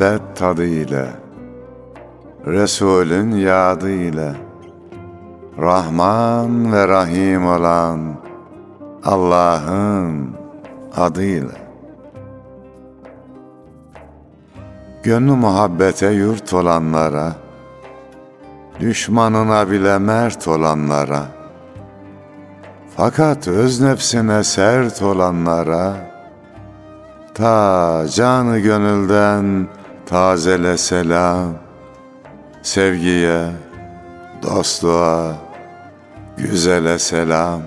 muhabbet 0.00 0.36
tadı 0.36 0.64
ile, 0.64 1.06
Resulün 2.46 3.30
yadı 3.30 3.90
ile, 3.90 4.32
Rahman 5.58 6.72
ve 6.72 6.88
Rahim 6.88 7.46
olan 7.46 8.00
Allah'ın 9.04 10.36
adıyla. 10.96 11.56
Gönlü 15.02 15.32
muhabbete 15.32 16.10
yurt 16.10 16.54
olanlara, 16.54 17.32
Düşmanına 18.80 19.70
bile 19.70 19.98
mert 19.98 20.48
olanlara, 20.48 21.22
Fakat 22.96 23.48
öz 23.48 23.80
nefsine 23.80 24.44
sert 24.44 25.02
olanlara, 25.02 25.92
Ta 27.34 28.04
canı 28.08 28.58
gönülden 28.58 29.68
tazele 30.06 30.76
selam, 30.78 31.52
Sevgiye, 32.62 33.46
dostluğa, 34.42 35.34
güzele 36.36 36.98
selam. 36.98 37.62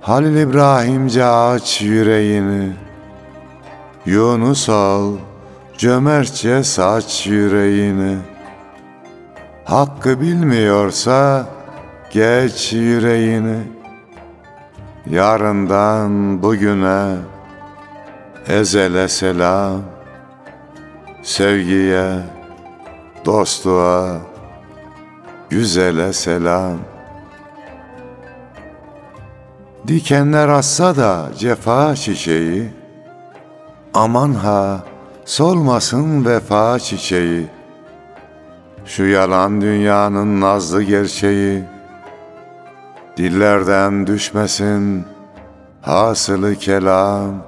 Halil 0.00 0.36
İbrahimce 0.36 1.24
aç 1.24 1.82
yüreğini, 1.82 2.72
Yunus 4.06 4.68
ol, 4.68 5.16
cömertçe 5.78 6.64
saç 6.64 7.26
yüreğini. 7.26 8.16
Hakkı 9.64 10.20
bilmiyorsa 10.20 11.46
geç 12.10 12.72
yüreğini. 12.72 13.58
Yarından 15.06 16.42
bugüne 16.42 17.16
ezele 18.48 19.08
selam. 19.08 19.82
Sevgiye, 21.22 22.12
dostluğa, 23.24 24.16
güzele 25.50 26.12
selam. 26.12 26.78
Dikenler 29.88 30.48
assa 30.48 30.96
da 30.96 31.30
cefa 31.38 31.96
çiçeği, 31.96 32.70
Aman 33.94 34.32
ha 34.32 34.80
solmasın 35.24 36.24
vefa 36.24 36.78
çiçeği. 36.78 37.46
Şu 38.84 39.04
yalan 39.04 39.60
dünyanın 39.60 40.40
nazlı 40.40 40.82
gerçeği, 40.82 41.62
Dillerden 43.16 44.06
düşmesin 44.06 45.04
hasılı 45.80 46.54
kelam, 46.54 47.47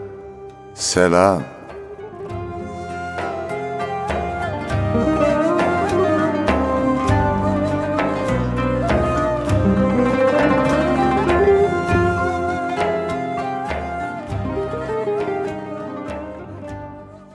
selam. 0.81 1.43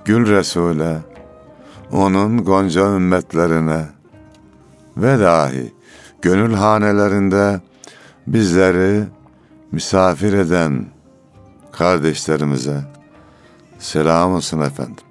Gül 0.05 0.31
Resul'e, 0.31 0.99
onun 1.93 2.45
gonca 2.45 2.81
ümmetlerine 2.81 3.87
ve 4.97 5.21
dahi 5.21 5.75
gönül 6.23 6.55
hanelerinde 6.55 7.61
bizleri 8.27 9.05
misafir 9.73 10.33
eden 10.33 10.87
kardeşlerimize 11.73 12.96
selam 13.79 14.35
olsun 14.35 14.61
efendim. 14.61 15.05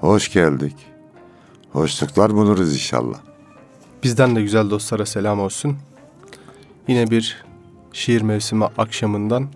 Hoş 0.00 0.32
geldik. 0.32 0.76
Hoşluklar 1.72 2.34
buluruz 2.34 2.72
inşallah. 2.74 3.18
Bizden 4.02 4.36
de 4.36 4.42
güzel 4.42 4.70
dostlara 4.70 5.06
selam 5.06 5.40
olsun. 5.40 5.76
Yine 6.88 7.10
bir 7.10 7.44
şiir 7.92 8.22
mevsimi 8.22 8.64
akşamından 8.64 9.48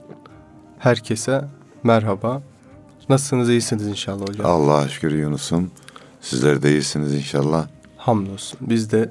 herkese 0.78 1.44
merhaba. 1.82 2.42
Nasılsınız? 3.08 3.50
iyisiniz 3.50 3.86
inşallah 3.86 4.28
hocam. 4.28 4.46
Allah'a 4.46 4.88
şükür 4.88 5.12
Yunus'um. 5.12 5.70
Sizler 6.20 6.62
de 6.62 6.70
iyisiniz 6.70 7.14
inşallah. 7.14 7.66
Hamdolsun. 7.96 8.58
Biz 8.62 8.90
de 8.92 9.10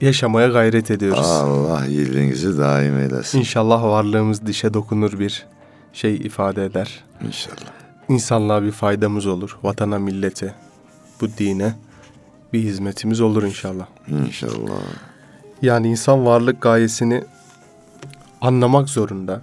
yaşamaya 0.00 0.48
gayret 0.48 0.90
ediyoruz. 0.90 1.26
Allah 1.26 1.86
iyiliğinizi 1.86 2.58
daim 2.58 2.98
eylesin. 2.98 3.38
İnşallah 3.38 3.82
varlığımız 3.82 4.46
dişe 4.46 4.74
dokunur 4.74 5.18
bir 5.18 5.46
şey 5.92 6.14
ifade 6.16 6.64
eder. 6.64 7.04
İnşallah. 7.26 7.83
İnsanlığa 8.08 8.62
bir 8.62 8.72
faydamız 8.72 9.26
olur. 9.26 9.58
Vatana, 9.62 9.98
millete, 9.98 10.54
bu 11.20 11.28
dine 11.38 11.74
bir 12.52 12.62
hizmetimiz 12.62 13.20
olur 13.20 13.42
inşallah. 13.42 13.86
İnşallah. 14.08 14.72
Yani 15.62 15.88
insan 15.88 16.26
varlık 16.26 16.60
gayesini 16.60 17.24
anlamak 18.40 18.88
zorunda. 18.88 19.42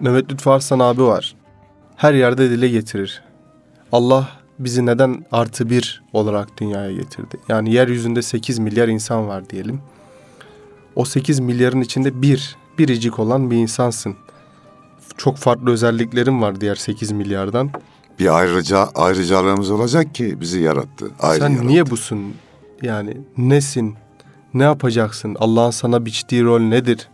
Mehmet 0.00 0.32
Lütfü 0.32 0.50
Arslan 0.50 0.78
abi 0.78 1.02
var. 1.02 1.34
Her 1.96 2.14
yerde 2.14 2.50
dile 2.50 2.68
getirir. 2.68 3.22
Allah 3.92 4.28
bizi 4.58 4.86
neden 4.86 5.24
artı 5.32 5.70
bir 5.70 6.02
olarak 6.12 6.60
dünyaya 6.60 6.92
getirdi? 6.92 7.36
Yani 7.48 7.72
yeryüzünde 7.72 8.22
8 8.22 8.58
milyar 8.58 8.88
insan 8.88 9.28
var 9.28 9.50
diyelim. 9.50 9.80
O 10.96 11.04
8 11.04 11.40
milyarın 11.40 11.80
içinde 11.80 12.22
bir, 12.22 12.56
biricik 12.78 13.18
olan 13.18 13.50
bir 13.50 13.56
insansın. 13.56 14.16
Çok 15.18 15.36
farklı 15.36 15.70
özelliklerin 15.70 16.42
var 16.42 16.60
diğer 16.60 16.74
8 16.74 17.12
milyardan. 17.12 17.70
Bir 18.18 18.38
ayrıca 18.38 18.78
ayrıcalığımız 18.94 19.70
olacak 19.70 20.14
ki 20.14 20.40
bizi 20.40 20.60
yarattı. 20.60 21.10
Ayrı 21.20 21.40
Sen 21.40 21.48
yarattı. 21.48 21.66
niye 21.68 21.90
busun? 21.90 22.34
Yani 22.82 23.16
nesin? 23.36 23.94
Ne 24.54 24.62
yapacaksın? 24.62 25.36
Allah'ın 25.40 25.70
sana 25.70 26.04
biçtiği 26.06 26.44
rol 26.44 26.60
nedir? 26.60 27.08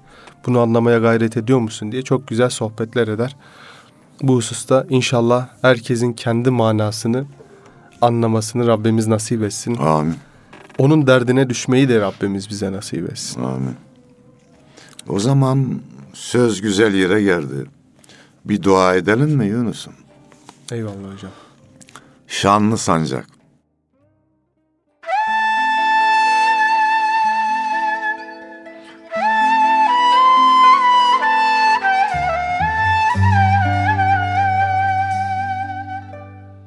Bunu 0.46 0.60
anlamaya 0.60 0.98
gayret 0.98 1.36
ediyor 1.36 1.58
musun 1.58 1.92
diye 1.92 2.02
çok 2.02 2.28
güzel 2.28 2.50
sohbetler 2.50 3.08
eder. 3.08 3.36
Bu 4.22 4.34
hususta 4.36 4.86
inşallah 4.88 5.48
herkesin 5.62 6.12
kendi 6.12 6.50
manasını 6.50 7.24
anlamasını 8.00 8.66
Rabbimiz 8.66 9.06
nasip 9.06 9.42
etsin. 9.42 9.76
Amin. 9.76 10.14
Onun 10.78 11.06
derdine 11.06 11.50
düşmeyi 11.50 11.88
de 11.88 12.00
Rabbimiz 12.00 12.50
bize 12.50 12.72
nasip 12.72 13.10
etsin. 13.12 13.42
Amin. 13.42 13.74
O 15.08 15.18
zaman 15.18 15.80
söz 16.12 16.60
güzel 16.60 16.94
yere 16.94 17.22
geldi. 17.22 17.66
Bir 18.44 18.62
dua 18.62 18.94
edelim 18.94 19.30
mi 19.30 19.46
Yunus'um? 19.46 19.94
Eyvallah 20.72 21.14
hocam. 21.14 21.30
Şanlı 22.26 22.78
sancak. 22.78 23.26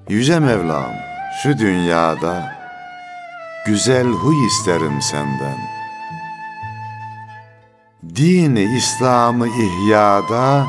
Yüce 0.09 0.39
Mevlam 0.39 0.91
şu 1.44 1.57
dünyada 1.57 2.56
güzel 3.65 4.07
huy 4.07 4.45
isterim 4.47 5.01
senden. 5.01 5.57
Dini 8.15 8.77
İslam'ı 8.77 9.47
ihyada 9.47 10.68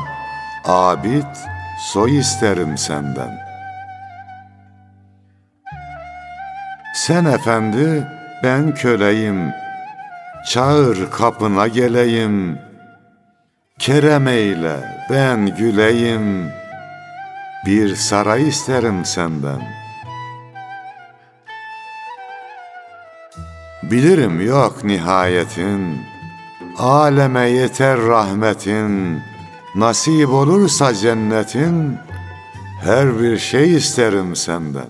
abid 0.69 1.35
soy 1.79 2.17
isterim 2.17 2.77
senden. 2.77 3.39
Sen 6.95 7.25
efendi 7.25 8.07
ben 8.43 8.73
köleyim, 8.73 9.53
çağır 10.47 11.11
kapına 11.11 11.67
geleyim. 11.67 12.59
Kerem 13.79 14.27
eyle 14.27 14.75
ben 15.09 15.55
güleyim, 15.57 16.51
bir 17.65 17.95
saray 17.95 18.47
isterim 18.47 19.05
senden. 19.05 19.61
Bilirim 23.83 24.47
yok 24.47 24.83
nihayetin, 24.83 26.01
aleme 26.77 27.49
yeter 27.49 27.99
rahmetin, 27.99 29.21
nasip 29.75 30.29
olursa 30.29 30.93
cennetin, 30.93 31.97
Her 32.81 33.19
bir 33.19 33.37
şey 33.37 33.75
isterim 33.75 34.35
senden. 34.35 34.87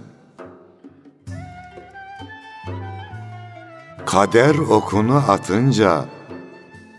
Kader 4.05 4.55
okunu 4.55 5.23
atınca, 5.27 6.05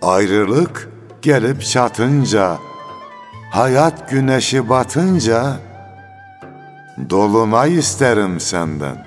ayrılık 0.03 0.89
gelip 1.23 1.63
çatınca, 1.63 2.59
hayat 3.51 4.11
güneşi 4.11 4.69
batınca, 4.69 5.57
dolunay 7.11 7.79
isterim 7.79 8.41
senden. 8.41 9.07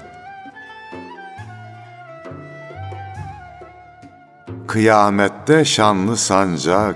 Kıyamette 4.67 5.65
şanlı 5.65 6.17
sancak, 6.17 6.95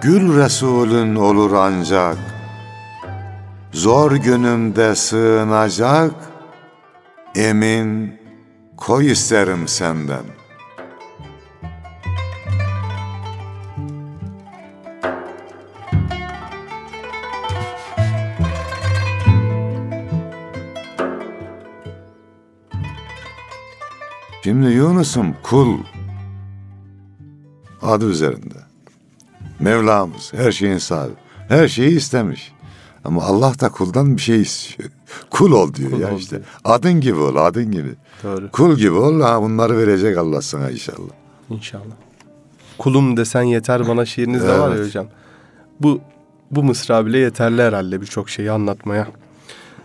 Gül 0.00 0.36
Resulün 0.36 1.14
olur 1.14 1.52
ancak, 1.52 2.18
Zor 3.72 4.12
günümde 4.12 4.94
sığınacak, 4.94 6.14
Emin 7.34 8.20
koy 8.76 9.12
isterim 9.12 9.68
senden. 9.68 10.24
Şimdi 24.44 24.66
Yunus'um 24.66 25.36
kul 25.42 25.78
adı 27.82 28.10
üzerinde. 28.10 28.61
Mevlamız 29.62 30.32
her 30.34 30.52
şeyin 30.52 30.78
sahibi. 30.78 31.14
Her 31.48 31.68
şeyi 31.68 31.96
istemiş. 31.96 32.52
Ama 33.04 33.22
Allah 33.24 33.52
da 33.60 33.68
kuldan 33.68 34.16
bir 34.16 34.22
şey 34.22 34.40
istiyor. 34.42 34.90
Kul 35.30 35.52
ol 35.52 35.74
diyor 35.74 35.90
Kul 35.90 36.00
ya 36.00 36.14
ol 36.14 36.18
işte. 36.18 36.30
diyor. 36.36 36.44
Adın 36.64 37.00
gibi 37.00 37.18
ol, 37.18 37.36
adın 37.36 37.70
gibi. 37.72 37.94
Doğru. 38.22 38.50
Kul 38.50 38.76
gibi 38.76 38.92
ol, 38.92 39.20
ha 39.20 39.42
bunları 39.42 39.78
verecek 39.78 40.18
Allah 40.18 40.42
sana 40.42 40.70
inşallah. 40.70 41.12
İnşallah. 41.50 41.94
Kulum 42.78 43.16
desen 43.16 43.42
yeter 43.42 43.88
bana 43.88 44.04
şiiriniz 44.06 44.42
de 44.42 44.58
var 44.58 44.68
ya 44.70 44.74
Evet. 44.76 44.86
hocam. 44.86 45.06
Bu 45.80 46.00
bu 46.50 46.62
mısra 46.62 47.06
bile 47.06 47.18
yeterli 47.18 47.62
herhalde 47.62 48.00
birçok 48.00 48.30
şeyi 48.30 48.50
anlatmaya. 48.50 49.08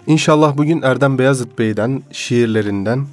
İnşallah 0.07 0.57
bugün 0.57 0.81
Erdem 0.81 1.17
Beyazıt 1.17 1.59
Bey'den, 1.59 2.03
şiirlerinden, 2.11 3.05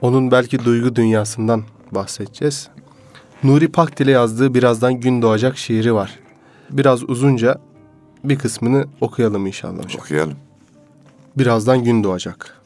onun 0.00 0.30
belki 0.30 0.64
duygu 0.64 0.96
dünyasından 0.96 1.62
bahsedeceğiz. 1.92 2.68
Nuri 3.44 3.68
Pakdil'e 3.68 4.10
yazdığı 4.10 4.54
Birazdan 4.54 5.00
Gün 5.00 5.22
Doğacak 5.22 5.58
şiiri 5.58 5.94
var. 5.94 6.18
Biraz 6.70 7.02
uzunca 7.10 7.58
bir 8.24 8.38
kısmını 8.38 8.86
okuyalım 9.00 9.46
inşallah 9.46 9.84
hocam. 9.84 10.00
Okuyalım. 10.00 10.36
Birazdan 11.36 11.84
gün 11.84 12.04
doğacak. 12.04 12.62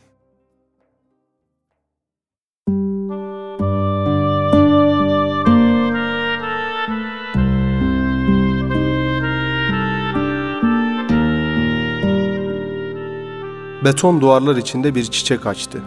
Beton 13.84 14.20
duvarlar 14.20 14.56
içinde 14.56 14.94
bir 14.94 15.04
çiçek 15.04 15.46
açtı. 15.46 15.82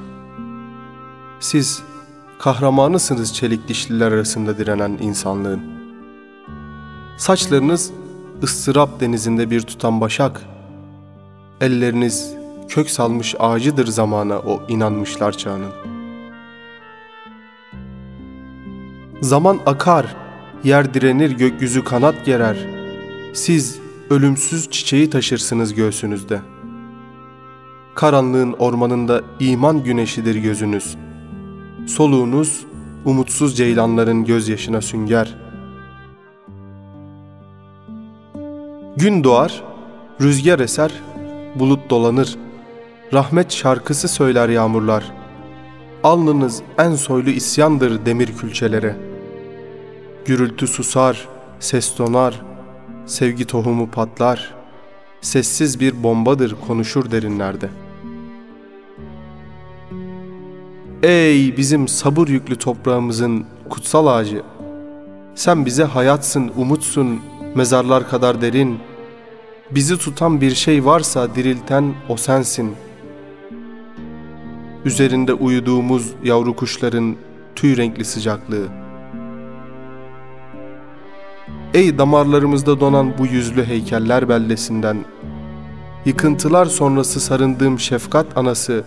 Siz 1.39 1.83
kahramanısınız 2.39 3.33
çelik 3.33 3.67
dişliler 3.67 4.11
arasında 4.11 4.57
direnen 4.57 4.97
insanlığın. 5.01 5.61
Saçlarınız 7.17 7.91
ıstırap 8.43 8.99
denizinde 8.99 9.51
bir 9.51 9.61
tutan 9.61 10.01
başak, 10.01 10.41
Elleriniz 11.61 12.33
kök 12.69 12.89
salmış 12.89 13.35
ağacıdır 13.39 13.87
zamana 13.87 14.39
o 14.39 14.61
inanmışlar 14.67 15.37
çağının. 15.37 15.71
Zaman 19.21 19.59
akar, 19.65 20.15
yer 20.63 20.93
direnir 20.93 21.31
gökyüzü 21.31 21.83
kanat 21.83 22.25
gerer. 22.25 22.57
Siz 23.33 23.79
ölümsüz 24.09 24.69
çiçeği 24.69 25.09
taşırsınız 25.09 25.73
göğsünüzde. 25.73 26.41
Karanlığın 27.95 28.53
ormanında 28.53 29.21
iman 29.39 29.83
güneşidir 29.83 30.35
gözünüz. 30.35 30.97
Soluğunuz 31.87 32.65
umutsuz 33.05 33.57
ceylanların 33.57 34.25
gözyaşına 34.25 34.81
sünger. 34.81 35.35
Gün 38.97 39.23
doğar, 39.23 39.63
rüzgar 40.21 40.59
eser, 40.59 40.91
bulut 41.55 41.89
dolanır. 41.89 42.35
Rahmet 43.13 43.51
şarkısı 43.51 44.07
söyler 44.07 44.49
yağmurlar. 44.49 45.11
Alnınız 46.03 46.61
en 46.77 46.95
soylu 46.95 47.29
isyandır 47.29 48.05
demir 48.05 48.37
külçelere. 48.37 48.95
Gürültü 50.25 50.67
susar, 50.67 51.27
ses 51.59 51.97
donar, 51.97 52.41
sevgi 53.05 53.45
tohumu 53.45 53.91
patlar. 53.91 54.53
Sessiz 55.21 55.79
bir 55.79 56.03
bombadır 56.03 56.55
konuşur 56.67 57.11
derinlerde. 57.11 57.69
Ey 61.03 61.57
bizim 61.57 61.87
sabır 61.87 62.27
yüklü 62.27 62.55
toprağımızın 62.55 63.45
kutsal 63.69 64.07
ağacı! 64.07 64.41
Sen 65.35 65.65
bize 65.65 65.83
hayatsın, 65.83 66.51
umutsun, 66.57 67.19
mezarlar 67.55 68.09
kadar 68.09 68.41
derin.'' 68.41 68.93
Bizi 69.75 69.97
tutan 69.97 70.41
bir 70.41 70.55
şey 70.55 70.85
varsa 70.85 71.35
dirilten 71.35 71.93
o 72.09 72.17
sensin. 72.17 72.75
Üzerinde 74.85 75.33
uyuduğumuz 75.33 76.13
yavru 76.23 76.55
kuşların 76.55 77.15
tüy 77.55 77.77
renkli 77.77 78.05
sıcaklığı. 78.05 78.67
Ey 81.73 81.97
damarlarımızda 81.97 82.79
donan 82.79 83.17
bu 83.17 83.25
yüzlü 83.25 83.65
heykeller 83.65 84.29
beldesinden, 84.29 84.97
yıkıntılar 86.05 86.65
sonrası 86.65 87.19
sarındığım 87.19 87.79
şefkat 87.79 88.37
anası, 88.37 88.83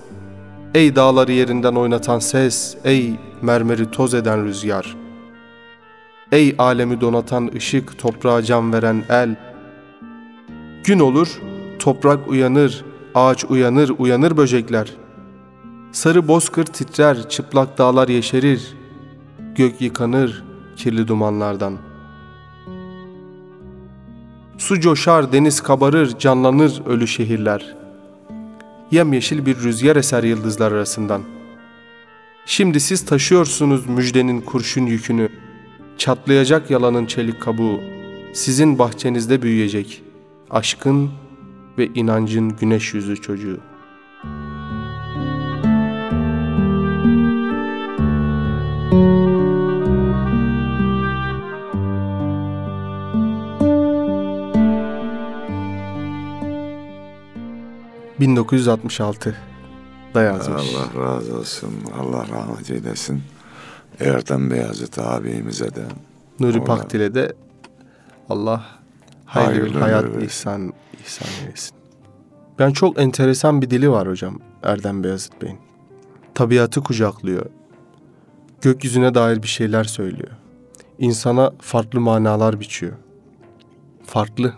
ey 0.77 0.97
dağları 0.97 1.33
yerinden 1.33 1.75
oynatan 1.75 2.19
ses, 2.19 2.77
ey 2.85 3.15
mermeri 3.43 3.91
toz 3.91 4.15
eden 4.15 4.45
rüzgar, 4.45 4.97
ey 6.33 6.55
alemi 6.59 7.01
donatan 7.01 7.51
ışık, 7.57 7.99
toprağa 7.99 8.43
can 8.43 8.73
veren 8.73 9.05
el, 9.09 9.37
Gün 10.87 10.99
olur, 10.99 11.41
toprak 11.79 12.29
uyanır, 12.29 12.85
ağaç 13.15 13.45
uyanır, 13.45 13.93
uyanır 13.99 14.37
böcekler. 14.37 14.93
Sarı 15.93 16.29
bozkır 16.29 16.65
titrer, 16.65 17.29
çıplak 17.29 17.79
dağlar 17.79 18.09
yeşerir. 18.09 18.75
Gök 19.55 19.81
yıkanır 19.81 20.45
kirli 20.77 21.09
dumanlardan. 21.09 21.77
Su 24.59 24.81
coşar, 24.81 25.33
deniz 25.33 25.61
kabarır, 25.61 26.19
canlanır 26.19 26.83
ölü 26.87 27.07
şehirler. 27.07 27.77
Yemyeşil 28.91 29.47
bir 29.47 29.57
rüzgar 29.57 29.97
eser 29.97 30.23
yıldızlar 30.23 30.73
arasından. 30.73 31.23
Şimdi 32.47 32.81
siz 32.81 33.05
taşıyorsunuz 33.05 33.87
müjdenin 33.87 34.41
kurşun 34.41 34.87
yükünü. 34.87 35.29
Çatlayacak 35.99 36.71
yalanın 36.71 37.07
çelik 37.07 37.43
kabuğu. 37.43 37.81
Sizin 38.33 38.79
bahçenizde 38.79 39.43
büyüyecek.'' 39.43 40.07
aşkın 40.51 41.11
ve 41.79 41.87
inancın 41.87 42.57
güneş 42.57 42.95
yüzü 42.95 43.17
çocuğu. 43.17 43.61
...1966 58.27 59.35
da 60.15 60.23
yazmış. 60.23 60.63
Allah 60.75 61.05
razı 61.05 61.39
olsun. 61.39 61.75
Allah 62.01 62.27
rahmet 62.29 62.71
eylesin. 62.71 63.23
Erdem 64.01 64.51
Beyazıt 64.51 64.99
abimize 64.99 65.75
de. 65.75 65.85
Nuri 66.41 66.65
Pakdil'e 66.65 67.15
de 67.15 67.33
Allah 68.29 68.65
hayırlı 69.25 69.55
bir 69.55 69.61
Hayırlı 69.61 69.81
hayat 69.81 70.05
ömür 70.05 70.23
ihsan, 70.23 70.73
ihsan 71.05 71.29
eylesin. 71.43 71.77
Ben 72.59 72.71
çok 72.71 73.01
enteresan 73.01 73.63
bir 73.63 73.71
dili 73.71 73.91
var 73.91 74.09
hocam 74.09 74.39
Erdem 74.63 75.05
Beyazıt 75.05 75.43
Bey'in. 75.43 75.59
Tabiatı 76.35 76.81
kucaklıyor. 76.83 77.47
Gökyüzüne 78.61 79.15
dair 79.15 79.43
bir 79.43 79.49
şeyler 79.49 79.85
söylüyor. 79.85 80.31
İnsana 80.99 81.53
farklı 81.61 82.01
manalar 82.01 82.61
biçiyor. 82.61 82.93
Farklı. 84.07 84.55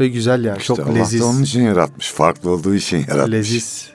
Ve 0.00 0.08
güzel 0.08 0.44
yani. 0.44 0.58
İşte 0.58 0.74
çok 0.74 0.86
Allah 0.86 0.94
leziz. 0.94 1.22
onun 1.22 1.42
için 1.42 1.62
yaratmış. 1.62 2.10
Farklı 2.10 2.50
olduğu 2.50 2.74
için 2.74 2.98
yaratmış. 2.98 3.32
Leziz. 3.32 3.90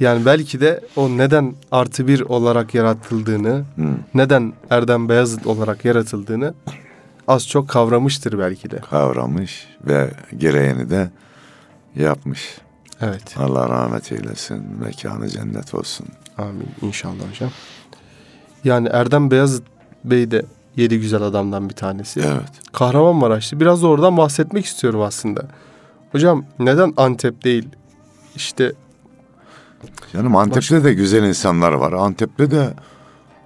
Yani 0.00 0.26
belki 0.26 0.60
de 0.60 0.80
o 0.96 1.08
neden 1.08 1.54
artı 1.72 2.08
bir 2.08 2.20
olarak 2.20 2.74
yaratıldığını, 2.74 3.64
Hı. 3.76 3.88
neden 4.14 4.52
Erdem 4.70 5.08
Beyazıt 5.08 5.46
olarak 5.46 5.84
yaratıldığını 5.84 6.54
az 7.28 7.48
çok 7.48 7.68
kavramıştır 7.68 8.38
belki 8.38 8.70
de. 8.70 8.76
Kavramış 8.76 9.68
ve 9.86 10.10
gereğini 10.36 10.90
de 10.90 11.10
yapmış. 11.96 12.58
Evet. 13.00 13.34
Allah 13.36 13.68
rahmet 13.68 14.12
eylesin. 14.12 14.62
Mekanı 14.80 15.28
cennet 15.28 15.74
olsun. 15.74 16.06
Amin 16.38 16.68
inşallah 16.82 17.30
hocam. 17.30 17.50
Yani 18.64 18.88
Erdem 18.88 19.30
Beyazıt 19.30 19.64
Bey 20.04 20.30
de 20.30 20.44
yedi 20.76 21.00
güzel 21.00 21.22
adamdan 21.22 21.68
bir 21.68 21.74
tanesi. 21.74 22.20
Evet. 22.20 22.72
Kahramanmaraşlı. 22.72 23.60
Biraz 23.60 23.82
da 23.82 23.86
oradan 23.88 24.16
bahsetmek 24.16 24.64
istiyorum 24.64 25.00
aslında. 25.00 25.46
Hocam 26.12 26.44
neden 26.58 26.92
Antep 26.96 27.44
değil? 27.44 27.68
İşte 28.36 28.72
Canım 30.12 30.36
Antep'te 30.36 30.84
de 30.84 30.94
güzel 30.94 31.22
insanlar 31.22 31.72
var. 31.72 31.92
Antep'te 31.92 32.50
de 32.50 32.74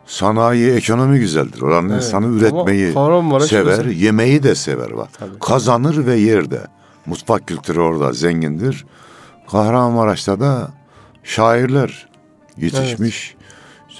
sanayi, 0.06 0.70
ekonomi 0.72 1.18
güzeldir. 1.18 1.62
Oranın 1.62 1.88
Evet, 1.88 2.02
insanı 2.04 2.26
üretmeyi 2.26 2.92
sever, 3.40 3.72
özel. 3.72 3.90
yemeği 3.90 4.42
de 4.42 4.54
sever 4.54 4.96
bak. 4.96 5.08
Tabii. 5.18 5.38
Kazanır 5.38 6.06
ve 6.06 6.16
yer 6.16 6.50
de. 6.50 6.66
Mutfak 7.06 7.46
kültürü 7.46 7.80
orada 7.80 8.12
zengindir. 8.12 8.86
Kahramanmaraş'ta 9.50 10.40
da 10.40 10.68
şairler 11.22 12.08
yetişmiş. 12.56 13.36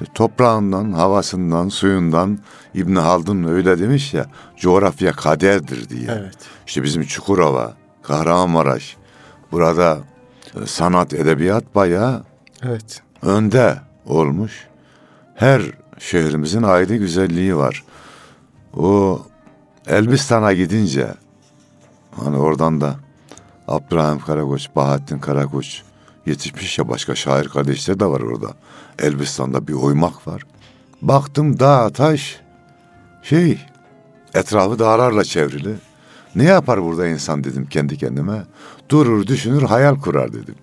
İşte 0.01 0.13
toprağından, 0.15 0.93
havasından, 0.93 1.69
suyundan 1.69 2.39
İbn 2.75 2.97
Haldun 2.97 3.45
öyle 3.45 3.79
demiş 3.79 4.15
ya 4.15 4.27
coğrafya 4.57 5.13
kaderdir 5.13 5.89
diye. 5.89 6.09
Evet. 6.11 6.37
İşte 6.67 6.83
bizim 6.83 7.03
Çukurova, 7.03 7.75
Kahramanmaraş 8.03 8.97
burada 9.53 9.99
e, 10.63 10.67
sanat, 10.67 11.15
edebiyat 11.15 11.75
bayağı 11.75 12.23
Evet. 12.63 13.03
önde 13.23 13.79
olmuş. 14.07 14.67
Her 15.35 15.63
şehrimizin 15.99 16.63
ayrı 16.63 16.97
güzelliği 16.97 17.57
var. 17.57 17.85
O 18.77 19.23
Elbistan'a 19.87 20.53
gidince 20.53 21.15
hani 22.17 22.37
oradan 22.37 22.81
da 22.81 22.95
Abdurrahim 23.69 24.19
Karakoç, 24.21 24.69
Bahattin 24.77 25.19
Karakoç 25.19 25.83
yetişmiş 26.29 26.79
ya 26.79 26.89
başka 26.89 27.15
şair 27.15 27.49
kardeşler 27.49 28.01
de 28.01 28.07
var 28.07 28.21
orada. 28.21 28.55
Elbistan'da 28.99 29.69
bir 29.69 29.73
oymak 29.73 30.29
var. 30.29 30.43
Baktım 31.03 31.59
dağ 31.59 31.91
taş 31.91 32.41
şey 33.23 33.59
etrafı 34.35 34.79
dağlarla 34.79 35.25
çevrili. 35.25 35.75
Ne 36.35 36.45
yapar 36.45 36.83
burada 36.83 37.07
insan 37.07 37.45
dedim 37.45 37.67
kendi 37.67 37.99
kendime. 37.99 38.43
Durur 38.89 39.27
düşünür 39.27 39.63
hayal 39.63 40.01
kurar 40.01 40.33
dedim. 40.33 40.55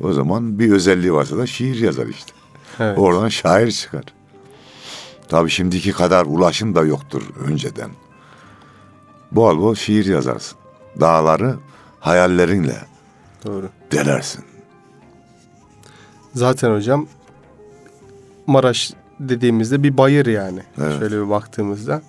O 0.00 0.12
zaman 0.12 0.58
bir 0.58 0.72
özelliği 0.72 1.12
varsa 1.12 1.38
da 1.38 1.46
şiir 1.46 1.80
yazar 1.80 2.06
işte. 2.06 2.32
Evet. 2.80 2.98
Oradan 2.98 3.28
şair 3.28 3.70
çıkar. 3.70 4.04
Tabii 5.28 5.50
şimdiki 5.50 5.92
kadar 5.92 6.26
ulaşım 6.26 6.74
da 6.74 6.84
yoktur 6.84 7.22
önceden. 7.46 7.90
Bol 9.32 9.58
bol 9.58 9.74
şiir 9.74 10.06
yazarsın. 10.06 10.58
Dağları 11.00 11.56
hayallerinle 12.00 12.76
Doğru. 13.44 13.68
delersin. 13.92 14.44
Zaten 16.36 16.74
hocam 16.74 17.06
Maraş 18.46 18.92
dediğimizde 19.20 19.82
bir 19.82 19.98
bayır 19.98 20.26
yani. 20.26 20.60
Evet. 20.78 20.98
Şöyle 20.98 21.24
bir 21.24 21.30
baktığımızda 21.30 22.02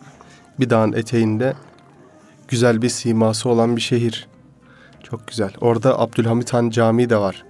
bir 0.60 0.70
dağın 0.70 0.94
eteğinde 0.94 1.54
güzel 2.48 2.82
bir 2.82 2.90
siması 2.90 3.50
olan 3.50 3.76
bir 3.76 3.82
şehir. 3.82 4.28
Çok 5.04 5.28
güzel. 5.28 5.54
Orada 5.62 6.00
Abdülhamit 6.00 6.54
Han 6.54 6.70
Camii 6.70 7.10
de 7.10 7.18
var. 7.18 7.44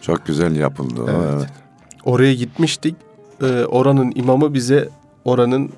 Çok 0.00 0.26
güzel 0.26 0.56
yapıldı. 0.56 1.02
o, 1.02 1.10
Evet. 1.10 1.34
Evet. 1.34 1.48
Oraya 2.04 2.34
gitmiştik. 2.34 2.96
Ee, 3.42 3.64
oranın 3.64 4.12
imamı 4.14 4.54
bize 4.54 4.88
oranın 5.24 5.72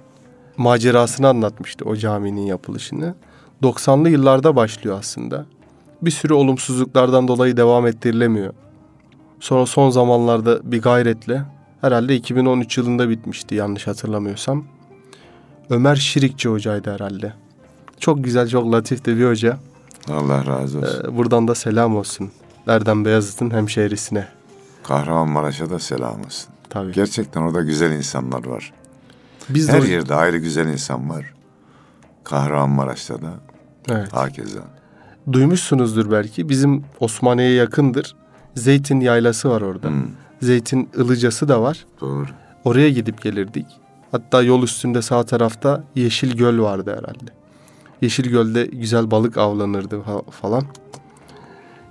macerasını 0.56 1.28
anlatmıştı 1.28 1.84
o 1.84 1.96
caminin 1.96 2.46
yapılışını. 2.46 3.14
90'lı 3.62 4.08
yıllarda 4.08 4.56
başlıyor 4.56 4.98
aslında. 4.98 5.46
Bir 6.02 6.10
sürü 6.10 6.34
olumsuzluklardan 6.34 7.28
dolayı 7.28 7.56
devam 7.56 7.86
ettirilemiyor. 7.86 8.52
Sonra 9.40 9.66
son 9.66 9.90
zamanlarda 9.90 10.72
bir 10.72 10.82
gayretle 10.82 11.42
herhalde 11.80 12.16
2013 12.16 12.78
yılında 12.78 13.08
bitmişti 13.08 13.54
yanlış 13.54 13.86
hatırlamıyorsam. 13.86 14.64
Ömer 15.70 15.96
Şirikçi 15.96 16.48
hocaydı 16.48 16.94
herhalde. 16.94 17.32
Çok 18.00 18.24
güzel, 18.24 18.48
çok 18.48 18.72
latif 18.72 19.04
de 19.04 19.16
bir 19.16 19.26
hoca. 19.28 19.58
Allah 20.10 20.46
razı 20.46 20.78
olsun. 20.78 21.04
Ee, 21.12 21.16
buradan 21.16 21.48
da 21.48 21.54
selam 21.54 21.96
olsun. 21.96 22.30
Erdem 22.66 23.04
Beyazıt'ın 23.04 23.50
hemşehrisine. 23.50 24.28
Kahramanmaraş'a 24.82 25.70
da 25.70 25.78
selam 25.78 26.20
olsun. 26.24 26.48
Tabii. 26.70 26.92
Gerçekten 26.92 27.40
orada 27.40 27.62
güzel 27.62 27.92
insanlar 27.92 28.46
var. 28.46 28.72
Biz 29.48 29.68
de 29.68 29.72
Her 29.72 29.80
o- 29.80 29.84
yerde 29.84 30.14
ayrı 30.14 30.38
güzel 30.38 30.66
insan 30.66 31.10
var. 31.10 31.34
Kahramanmaraş'ta 32.24 33.22
da 33.22 33.30
Evet. 33.90 34.12
hakeza. 34.12 34.60
Duymuşsunuzdur 35.32 36.10
belki. 36.10 36.48
Bizim 36.48 36.84
Osmaniye'ye 37.00 37.54
yakındır. 37.54 38.16
Zeytin 38.56 39.00
yaylası 39.00 39.50
var 39.50 39.60
orada. 39.60 39.88
Hmm, 39.88 40.06
Zeytin 40.42 40.88
ılıcası 40.98 41.48
da 41.48 41.62
var. 41.62 41.86
doğru. 42.00 42.26
Oraya 42.64 42.90
gidip 42.90 43.22
gelirdik. 43.22 43.66
Hatta 44.10 44.42
yol 44.42 44.62
üstünde 44.62 45.02
sağ 45.02 45.24
tarafta 45.24 45.84
Yeşil 45.94 46.36
Göl 46.36 46.58
vardı 46.58 46.90
herhalde. 46.90 47.30
Yeşil 48.02 48.30
Göl'de 48.30 48.66
güzel 48.66 49.10
balık 49.10 49.38
avlanırdı 49.38 49.96
fa- 49.96 50.30
falan. 50.30 50.64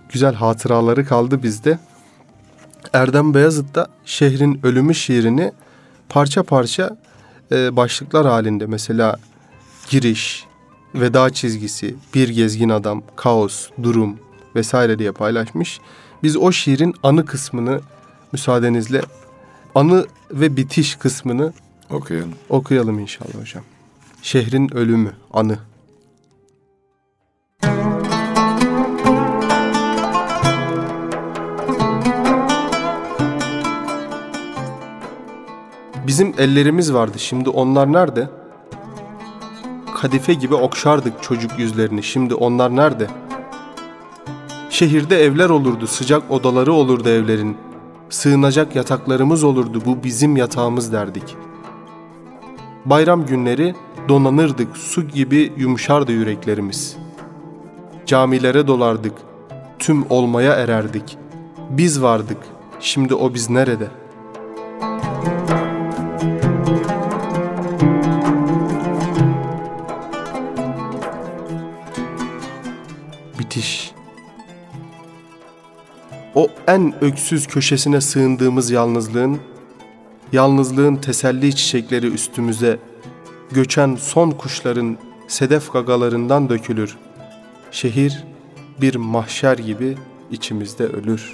Güzel 0.09 0.33
hatıraları 0.33 1.05
kaldı 1.05 1.43
bizde. 1.43 1.79
Erdem 2.93 3.33
Beyazıt 3.33 3.75
da 3.75 3.87
şehrin 4.05 4.59
ölümü 4.63 4.95
şiirini 4.95 5.51
parça 6.09 6.43
parça 6.43 6.97
e, 7.51 7.75
başlıklar 7.75 8.25
halinde 8.27 8.65
mesela 8.65 9.15
giriş, 9.89 10.45
veda 10.95 11.29
çizgisi, 11.29 11.95
bir 12.13 12.29
gezgin 12.29 12.69
adam, 12.69 13.03
kaos, 13.15 13.69
durum 13.83 14.19
vesaire 14.55 14.99
diye 14.99 15.11
paylaşmış. 15.11 15.79
Biz 16.25 16.37
o 16.37 16.51
şiirin 16.51 16.95
anı 17.03 17.25
kısmını 17.25 17.81
müsaadenizle 18.31 19.01
anı 19.75 20.05
ve 20.31 20.57
bitiş 20.57 20.95
kısmını 20.95 21.53
Okuyalım. 21.89 22.33
okuyalım 22.49 22.99
inşallah 22.99 23.33
hocam. 23.41 23.63
Şehrin 24.21 24.73
ölümü, 24.73 25.13
anı. 25.33 25.57
Bizim 36.07 36.33
ellerimiz 36.37 36.93
vardı. 36.93 37.19
Şimdi 37.19 37.49
onlar 37.49 37.93
nerede? 37.93 38.29
Kadife 39.95 40.33
gibi 40.33 40.55
okşardık 40.55 41.23
çocuk 41.23 41.59
yüzlerini. 41.59 42.03
Şimdi 42.03 42.35
onlar 42.35 42.75
nerede? 42.75 43.07
Şehirde 44.75 45.23
evler 45.23 45.49
olurdu, 45.49 45.87
sıcak 45.87 46.31
odaları 46.31 46.73
olurdu 46.73 47.09
evlerin. 47.09 47.57
Sığınacak 48.09 48.75
yataklarımız 48.75 49.43
olurdu, 49.43 49.81
bu 49.85 50.03
bizim 50.03 50.37
yatağımız 50.37 50.93
derdik. 50.93 51.35
Bayram 52.85 53.25
günleri 53.25 53.75
donanırdık, 54.09 54.77
su 54.77 55.07
gibi 55.07 55.53
yumuşardı 55.57 56.11
yüreklerimiz. 56.11 56.97
Camilere 58.05 58.67
dolardık, 58.67 59.13
tüm 59.79 60.05
olmaya 60.09 60.53
ererdik. 60.53 61.17
Biz 61.69 62.01
vardık, 62.01 62.37
şimdi 62.79 63.15
o 63.15 63.33
biz 63.33 63.49
nerede? 63.49 63.87
Bitiş. 73.39 73.95
O 76.35 76.47
en 76.67 77.03
öksüz 77.03 77.47
köşesine 77.47 78.01
sığındığımız 78.01 78.71
yalnızlığın 78.71 79.39
Yalnızlığın 80.31 80.95
teselli 80.95 81.55
çiçekleri 81.55 82.07
üstümüze, 82.07 82.79
göçen 83.51 83.95
son 83.95 84.31
kuşların 84.31 84.97
sedef 85.27 85.73
gagalarından 85.73 86.49
dökülür. 86.49 86.97
Şehir 87.71 88.23
bir 88.81 88.95
mahşer 88.95 89.57
gibi 89.57 89.97
içimizde 90.31 90.83
ölür. 90.83 91.33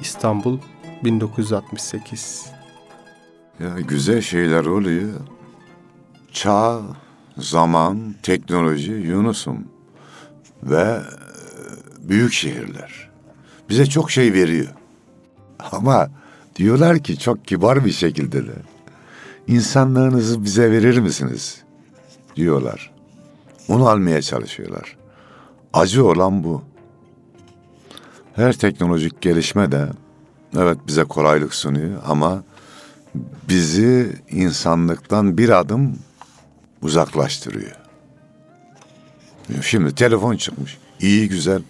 İstanbul 0.00 0.58
1968 1.04 2.59
Ya 3.60 3.80
güzel 3.88 4.20
şeyler 4.20 4.64
oluyor. 4.64 5.08
Çağ, 6.32 6.80
zaman, 7.38 8.14
teknoloji, 8.22 8.92
Yunus'um 8.92 9.64
ve 10.62 10.82
e, 10.82 11.02
büyük 12.08 12.32
şehirler. 12.32 13.10
Bize 13.68 13.86
çok 13.86 14.10
şey 14.10 14.32
veriyor. 14.32 14.68
Ama 15.72 16.10
diyorlar 16.56 16.98
ki 16.98 17.18
çok 17.18 17.46
kibar 17.46 17.84
bir 17.84 17.92
şekilde 17.92 18.46
de 18.46 18.54
insanlığınızı 19.46 20.44
bize 20.44 20.70
verir 20.70 20.98
misiniz? 20.98 21.62
diyorlar. 22.36 22.90
Onu 23.68 23.88
almaya 23.88 24.22
çalışıyorlar. 24.22 24.96
Acı 25.72 26.06
olan 26.06 26.44
bu. 26.44 26.62
Her 28.34 28.52
teknolojik 28.52 29.20
gelişme 29.20 29.72
de 29.72 29.88
evet 30.56 30.78
bize 30.86 31.04
kolaylık 31.04 31.54
sunuyor 31.54 32.02
ama 32.06 32.42
bizi 33.48 34.16
insanlıktan 34.30 35.38
bir 35.38 35.48
adım 35.48 35.98
uzaklaştırıyor. 36.82 37.76
Şimdi 39.62 39.94
telefon 39.94 40.36
çıkmış. 40.36 40.78
İyi 41.00 41.28
güzel. 41.28 41.62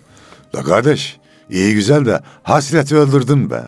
Da 0.53 0.63
kardeş 0.63 1.19
iyi 1.51 1.75
güzel 1.75 2.07
de 2.07 2.21
hasreti 2.43 2.97
öldürdün 2.97 3.51
be. 3.51 3.63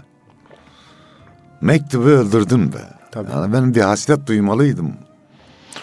Mektubu 1.61 2.05
öldürdün 2.05 2.73
be. 2.73 2.79
Tabii. 3.11 3.31
Yani 3.31 3.52
ben 3.52 3.75
bir 3.75 3.81
hasret 3.81 4.26
duymalıydım. 4.26 4.93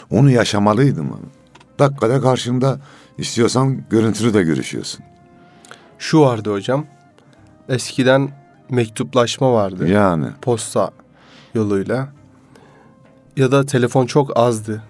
Onu 0.09 0.31
yaşamalıydım. 0.31 1.19
Dakikada 1.79 2.21
karşında 2.21 2.79
istiyorsan 3.17 3.83
görüntülü 3.89 4.33
de 4.33 4.43
görüşüyorsun. 4.43 5.05
Şu 5.99 6.21
vardı 6.21 6.51
hocam. 6.51 6.85
Eskiden 7.69 8.29
mektuplaşma 8.69 9.53
vardı. 9.53 9.87
Yani 9.87 10.27
Posta 10.41 10.91
yoluyla. 11.53 12.13
Ya 13.37 13.51
da 13.51 13.65
telefon 13.65 14.05
çok 14.05 14.37
azdı. 14.37 14.83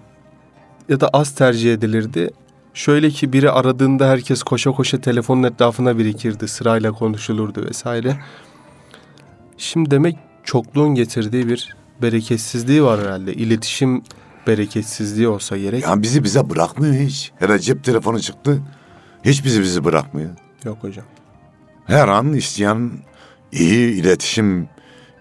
Ya 0.88 1.00
da 1.00 1.08
az 1.08 1.34
tercih 1.34 1.74
edilirdi. 1.74 2.30
Şöyle 2.74 3.10
ki 3.10 3.32
biri 3.32 3.50
aradığında 3.50 4.08
herkes 4.08 4.42
koşa 4.42 4.70
koşa 4.70 5.00
telefonun 5.00 5.42
etrafına 5.42 5.98
birikirdi. 5.98 6.48
Sırayla 6.48 6.92
konuşulurdu 6.92 7.64
vesaire. 7.68 8.16
Şimdi 9.56 9.90
demek 9.90 10.16
çokluğun 10.44 10.94
getirdiği 10.94 11.48
bir 11.48 11.76
bereketsizliği 12.02 12.82
var 12.82 13.00
herhalde. 13.00 13.34
İletişim 13.34 14.02
bereketsizliği 14.46 15.28
olsa 15.28 15.58
gerek. 15.58 15.82
Yani 15.82 16.02
bizi 16.02 16.24
bize 16.24 16.50
bırakmıyor 16.50 16.94
hiç. 16.94 17.32
Hele 17.38 17.58
cep 17.58 17.84
telefonu 17.84 18.20
çıktı. 18.20 18.62
Hiç 19.24 19.44
bizi 19.44 19.60
bizi 19.60 19.84
bırakmıyor. 19.84 20.30
Yok 20.64 20.78
hocam. 20.80 21.04
Her 21.86 22.08
an 22.08 22.32
isteyen 22.32 22.90
iyi 23.52 23.92
iletişim 23.92 24.68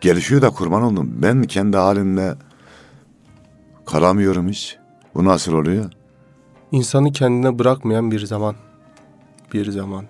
gelişiyor 0.01 0.41
da 0.41 0.49
kurban 0.49 0.81
oldum. 0.83 1.11
Ben 1.15 1.43
kendi 1.43 1.77
halimle 1.77 2.35
kalamıyorum 3.85 4.49
hiç. 4.49 4.77
Bu 5.15 5.25
nasıl 5.25 5.53
oluyor? 5.53 5.91
İnsanı 6.71 7.11
kendine 7.11 7.59
bırakmayan 7.59 8.11
bir 8.11 8.25
zaman. 8.25 8.55
Bir 9.53 9.71
zaman. 9.71 10.05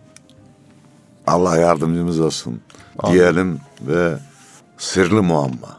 Allah 1.28 1.58
yardımcımız 1.58 2.20
olsun 2.20 2.62
Amin. 3.00 3.14
diyelim 3.14 3.60
ve 3.82 4.18
sırlı 4.78 5.24
muamma. 5.24 5.79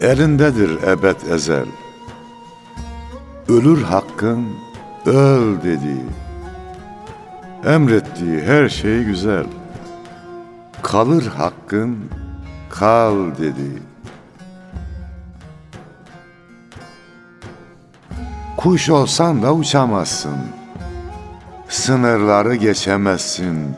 Elindedir 0.00 0.82
ebed 0.82 1.20
ezel. 1.30 1.66
Ölür 3.48 3.82
hakkın 3.82 4.46
öl 5.06 5.62
dediği. 5.62 6.04
Emrettiği 7.64 8.42
her 8.42 8.68
şey 8.68 9.04
güzel. 9.04 9.46
Kalır 10.82 11.26
hakkın 11.26 11.98
kal 12.70 13.16
dedi. 13.38 13.82
Kuş 18.56 18.90
olsan 18.90 19.42
da 19.42 19.54
uçamazsın. 19.54 20.38
Sınırları 21.68 22.54
geçemezsin. 22.54 23.76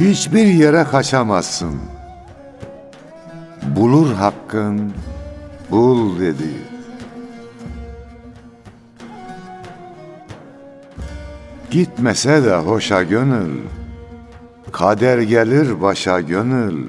Hiçbir 0.00 0.46
yere 0.46 0.84
kaçamazsın. 0.84 1.95
Bulur 3.76 4.14
hakkın 4.14 4.92
bul 5.70 6.20
dedi. 6.20 6.50
Gitmese 11.70 12.44
de 12.44 12.56
hoşa 12.56 13.02
gönül. 13.02 13.58
Kader 14.72 15.18
gelir 15.18 15.82
başa 15.82 16.20
gönül. 16.20 16.86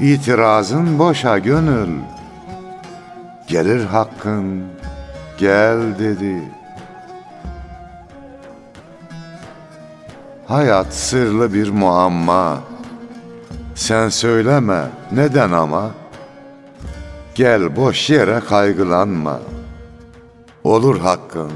İtirazın 0.00 0.98
boşa 0.98 1.38
gönül. 1.38 1.88
Gelir 3.48 3.84
hakkın 3.84 4.62
gel 5.38 5.98
dedi. 5.98 6.42
Hayat 10.46 10.94
sırlı 10.94 11.54
bir 11.54 11.70
muamma. 11.70 12.69
Sen 13.90 14.08
söyleme 14.08 14.90
neden 15.12 15.52
ama. 15.52 15.90
Gel 17.34 17.76
boş 17.76 18.10
yere 18.10 18.40
kaygılanma. 18.40 19.40
Olur 20.64 21.00
hakkın. 21.00 21.50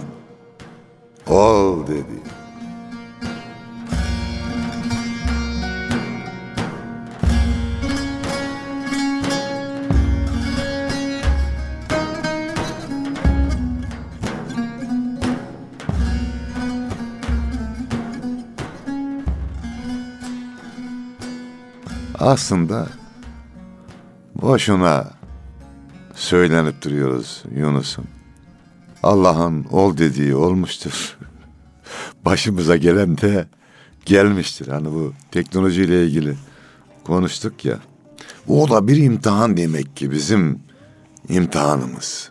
Ol 1.29 1.87
dedi. 1.87 2.23
Aslında 22.24 22.88
boşuna 24.42 25.10
söylenip 26.14 26.82
duruyoruz 26.82 27.42
Yunus'um. 27.56 28.04
Allah'ın 29.02 29.64
ol 29.64 29.96
dediği 29.96 30.34
olmuştur. 30.34 31.18
Başımıza 32.24 32.76
gelen 32.76 33.18
de 33.18 33.46
gelmiştir. 34.04 34.68
Hani 34.68 34.87
bu 34.87 35.12
teknolojiyle 35.30 36.06
ilgili 36.06 36.34
konuştuk 37.04 37.64
ya. 37.64 37.78
O 38.48 38.70
da 38.70 38.88
bir 38.88 38.96
imtihan 38.96 39.56
demek 39.56 39.96
ki 39.96 40.10
bizim 40.10 40.60
imtihanımız. 41.28 42.30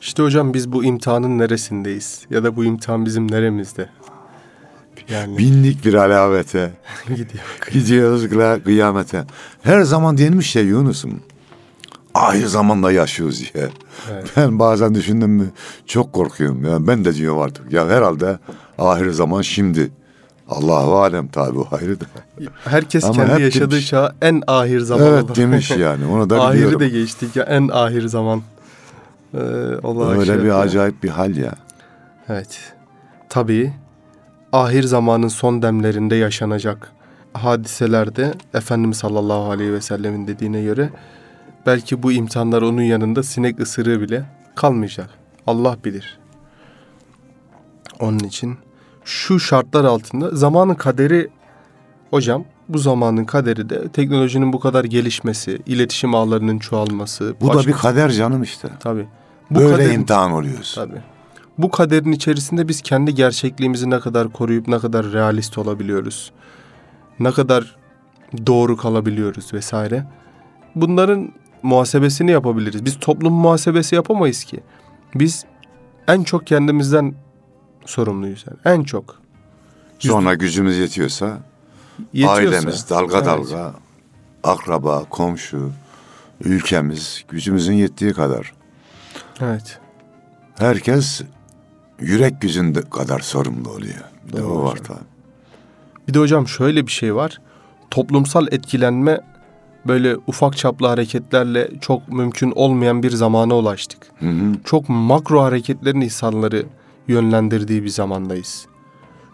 İşte 0.00 0.22
hocam 0.22 0.54
biz 0.54 0.72
bu 0.72 0.84
imtihanın 0.84 1.38
neresindeyiz? 1.38 2.26
Ya 2.30 2.44
da 2.44 2.56
bu 2.56 2.64
imtihan 2.64 3.06
bizim 3.06 3.30
neremizde? 3.30 3.88
Yani 5.08 5.38
Bindik 5.38 5.84
bir 5.84 5.94
alavete. 5.94 6.70
gidiyor. 7.08 7.44
Gidiyoruz 7.72 8.24
kıya- 8.24 8.62
kıyamete. 8.64 9.24
Her 9.62 9.82
zaman 9.82 10.18
denmiş 10.18 10.56
ya 10.56 10.62
Yunus'um. 10.62 11.20
Ahir 12.14 12.46
zamanda 12.46 12.92
yaşıyoruz 12.92 13.38
diye. 13.54 13.68
Evet. 14.12 14.26
Ben 14.36 14.58
bazen 14.58 14.94
düşündüm 14.94 15.30
mü 15.30 15.50
çok 15.86 16.12
korkuyorum. 16.12 16.64
Ya 16.64 16.86
ben 16.86 17.04
de 17.04 17.14
diyorum 17.14 17.40
artık. 17.40 17.72
Ya 17.72 17.88
herhalde 17.88 18.38
ahir 18.78 19.10
zaman 19.10 19.42
şimdi. 19.42 19.90
Allahu 20.48 20.98
alem 20.98 21.28
tabi 21.28 21.58
o 21.58 21.68
ayrı 21.72 22.00
da. 22.00 22.04
Herkes 22.64 23.04
Ama 23.04 23.26
kendi 23.26 23.42
yaşadığı 23.42 23.70
demiş. 23.70 23.86
çağı 23.88 24.12
en 24.22 24.42
ahir 24.46 24.80
zaman 24.80 25.06
Evet 25.06 25.22
olarak- 25.22 25.36
demiş 25.36 25.70
yani. 25.70 26.06
Onu 26.06 26.30
da 26.30 26.40
Ahiri 26.42 26.54
biliyorum. 26.56 26.80
de 26.80 26.88
geçtik 26.88 27.36
ya 27.36 27.44
en 27.44 27.68
ahir 27.72 28.06
zaman. 28.06 28.42
Ee, 29.34 29.38
Öyle 29.38 30.24
şey 30.26 30.34
bir 30.34 30.38
yapıyor. 30.38 30.60
acayip 30.64 31.02
bir 31.02 31.08
hal 31.08 31.36
ya. 31.36 31.52
Evet. 32.28 32.58
Tabii 33.28 33.72
ahir 34.52 34.82
zamanın 34.82 35.28
son 35.28 35.62
demlerinde 35.62 36.16
yaşanacak 36.16 36.92
hadiselerde 37.32 38.34
Efendimiz 38.54 38.96
sallallahu 38.96 39.50
aleyhi 39.50 39.72
ve 39.72 39.80
sellemin 39.80 40.26
dediğine 40.26 40.62
göre 40.62 40.90
belki 41.66 42.02
bu 42.02 42.12
imtihanlar 42.12 42.62
onun 42.62 42.82
yanında 42.82 43.22
sinek 43.22 43.60
ısırığı 43.60 44.00
bile 44.00 44.24
kalmayacak. 44.54 45.10
Allah 45.46 45.76
bilir. 45.84 46.18
Onun 48.00 48.18
için 48.18 48.56
şu 49.04 49.40
şartlar 49.40 49.84
altında 49.84 50.30
zamanın 50.30 50.74
kaderi 50.74 51.28
hocam 52.10 52.44
bu 52.68 52.78
zamanın 52.78 53.24
kaderi 53.24 53.68
de 53.70 53.88
teknolojinin 53.88 54.52
bu 54.52 54.60
kadar 54.60 54.84
gelişmesi, 54.84 55.58
iletişim 55.66 56.14
ağlarının 56.14 56.58
çoğalması. 56.58 57.34
Bu 57.40 57.48
da 57.48 57.54
başka- 57.54 57.68
bir 57.72 57.76
kader 57.76 58.10
canım 58.10 58.42
işte. 58.42 58.68
tabii. 58.80 59.06
Bu 59.50 59.58
Böyle 59.58 59.72
kaderin- 59.76 59.94
imtihan 59.94 60.32
oluyoruz. 60.32 60.72
Tabii. 60.74 61.02
Bu 61.58 61.70
kaderin 61.70 62.12
içerisinde 62.12 62.68
biz 62.68 62.82
kendi 62.82 63.14
gerçekliğimizi 63.14 63.90
ne 63.90 64.00
kadar 64.00 64.32
koruyup 64.32 64.68
ne 64.68 64.78
kadar 64.78 65.12
realist 65.12 65.58
olabiliyoruz. 65.58 66.32
Ne 67.20 67.32
kadar 67.32 67.76
doğru 68.46 68.76
kalabiliyoruz 68.76 69.52
vesaire. 69.54 70.06
Bunların 70.74 71.32
muhasebesini 71.62 72.30
yapabiliriz. 72.30 72.84
Biz 72.84 72.98
toplum 73.00 73.32
muhasebesi 73.34 73.94
yapamayız 73.94 74.44
ki. 74.44 74.60
Biz 75.14 75.44
en 76.08 76.22
çok 76.22 76.46
kendimizden 76.46 77.14
sorumluyuz. 77.86 78.44
Yani. 78.48 78.76
En 78.78 78.82
çok. 78.84 79.20
Sonra 79.98 80.34
gücümüz 80.34 80.78
yetiyorsa, 80.78 81.38
Yetiyorsa. 82.12 82.34
ailemiz 82.34 82.90
dalga 82.90 83.16
Evet. 83.16 83.26
dalga, 83.26 83.74
akraba, 84.44 85.04
komşu, 85.04 85.70
ülkemiz 86.44 87.24
gücümüzün 87.28 87.72
yettiği 87.74 88.12
kadar. 88.12 88.52
Evet. 89.40 89.78
Herkes 90.58 91.22
yürek 92.00 92.40
gücünde 92.40 92.82
kadar 92.82 93.20
sorumlu 93.20 93.70
oluyor. 93.70 94.04
De 94.32 94.42
Doğru 94.42 94.52
o 94.52 94.64
var 94.64 94.76
tabii. 94.76 94.98
Bir 96.08 96.14
de 96.14 96.18
hocam 96.18 96.48
şöyle 96.48 96.86
bir 96.86 96.92
şey 96.92 97.14
var. 97.14 97.40
Toplumsal 97.90 98.46
etkilenme 98.50 99.20
böyle 99.86 100.16
ufak 100.26 100.56
çaplı 100.56 100.86
hareketlerle 100.86 101.70
çok 101.80 102.08
mümkün 102.08 102.52
olmayan 102.54 103.02
bir 103.02 103.10
zamana 103.10 103.56
ulaştık. 103.56 104.06
Hı 104.18 104.26
hı. 104.26 104.52
Çok 104.64 104.88
makro 104.88 105.42
hareketlerin 105.42 106.00
insanları 106.00 106.66
yönlendirdiği 107.08 107.82
bir 107.84 107.88
zamandayız. 107.88 108.66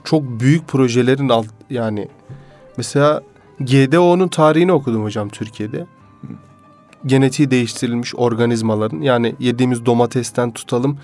Çok 0.05 0.23
büyük 0.41 0.69
projelerin 0.69 1.29
alt 1.29 1.47
yani 1.71 2.09
mesela 2.77 3.23
GDO'nun 3.61 4.29
tarihini 4.29 4.73
okudum 4.73 5.05
hocam 5.05 5.29
Türkiye'de. 5.29 5.87
Genetiği 7.07 7.51
değiştirilmiş 7.51 8.15
organizmaların 8.15 9.01
yani 9.01 9.35
yediğimiz 9.39 9.87
domatesten 9.87 10.51
tutalım 10.53 10.99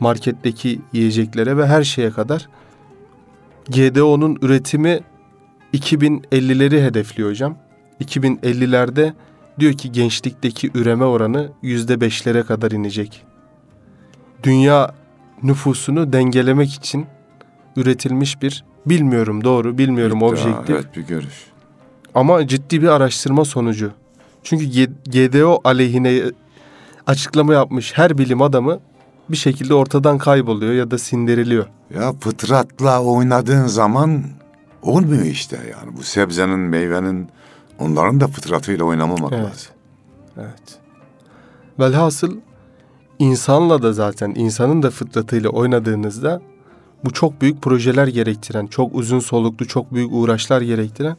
marketteki 0.00 0.80
yiyeceklere 0.92 1.56
ve 1.56 1.66
her 1.66 1.84
şeye 1.84 2.10
kadar 2.10 2.48
GDO'nun 3.68 4.38
üretimi 4.42 5.00
2050'leri 5.74 6.84
hedefliyor 6.84 7.30
hocam. 7.30 7.56
2050'lerde 8.00 9.12
diyor 9.60 9.72
ki 9.72 9.92
gençlikteki 9.92 10.70
üreme 10.74 11.04
oranı 11.04 11.50
%5'lere 11.62 12.42
kadar 12.42 12.70
inecek. 12.70 13.24
Dünya 14.42 14.94
nüfusunu 15.42 16.12
dengelemek 16.12 16.74
için 16.74 17.06
üretilmiş 17.76 18.42
bir 18.42 18.64
bilmiyorum 18.86 19.44
doğru 19.44 19.78
bilmiyorum 19.78 20.18
İddia, 20.18 20.28
objektif 20.28 20.70
Evet 20.70 20.96
bir 20.96 21.02
görüş. 21.02 21.44
ama 22.14 22.46
ciddi 22.46 22.82
bir 22.82 22.88
araştırma 22.88 23.44
sonucu. 23.44 23.92
Çünkü 24.42 24.66
GDO 25.06 25.60
aleyhine 25.64 26.22
açıklama 27.06 27.54
yapmış 27.54 27.92
her 27.98 28.18
bilim 28.18 28.42
adamı 28.42 28.80
bir 29.28 29.36
şekilde 29.36 29.74
ortadan 29.74 30.18
kayboluyor 30.18 30.72
ya 30.72 30.90
da 30.90 30.98
sindiriliyor. 30.98 31.66
Ya 31.94 32.12
fıtratla 32.12 33.02
oynadığın 33.02 33.66
zaman 33.66 34.22
olmuyor 34.82 35.24
işte 35.24 35.56
yani. 35.56 35.96
Bu 35.96 36.02
sebzenin, 36.02 36.58
meyvenin 36.58 37.28
onların 37.78 38.20
da 38.20 38.26
fıtratıyla 38.26 38.84
oynamamak 38.84 39.32
Evet. 39.32 39.44
lazım. 39.44 39.72
Evet. 40.38 40.78
Velhasıl 41.78 42.36
insanla 43.18 43.82
da 43.82 43.92
zaten 43.92 44.32
insanın 44.36 44.82
da 44.82 44.90
fıtratıyla 44.90 45.50
oynadığınızda 45.50 46.40
bu 47.04 47.12
çok 47.12 47.40
büyük 47.40 47.62
projeler 47.62 48.06
gerektiren, 48.06 48.66
çok 48.66 48.94
uzun 48.94 49.18
soluklu, 49.20 49.66
çok 49.66 49.94
büyük 49.94 50.12
uğraşlar 50.12 50.60
gerektiren 50.60 51.16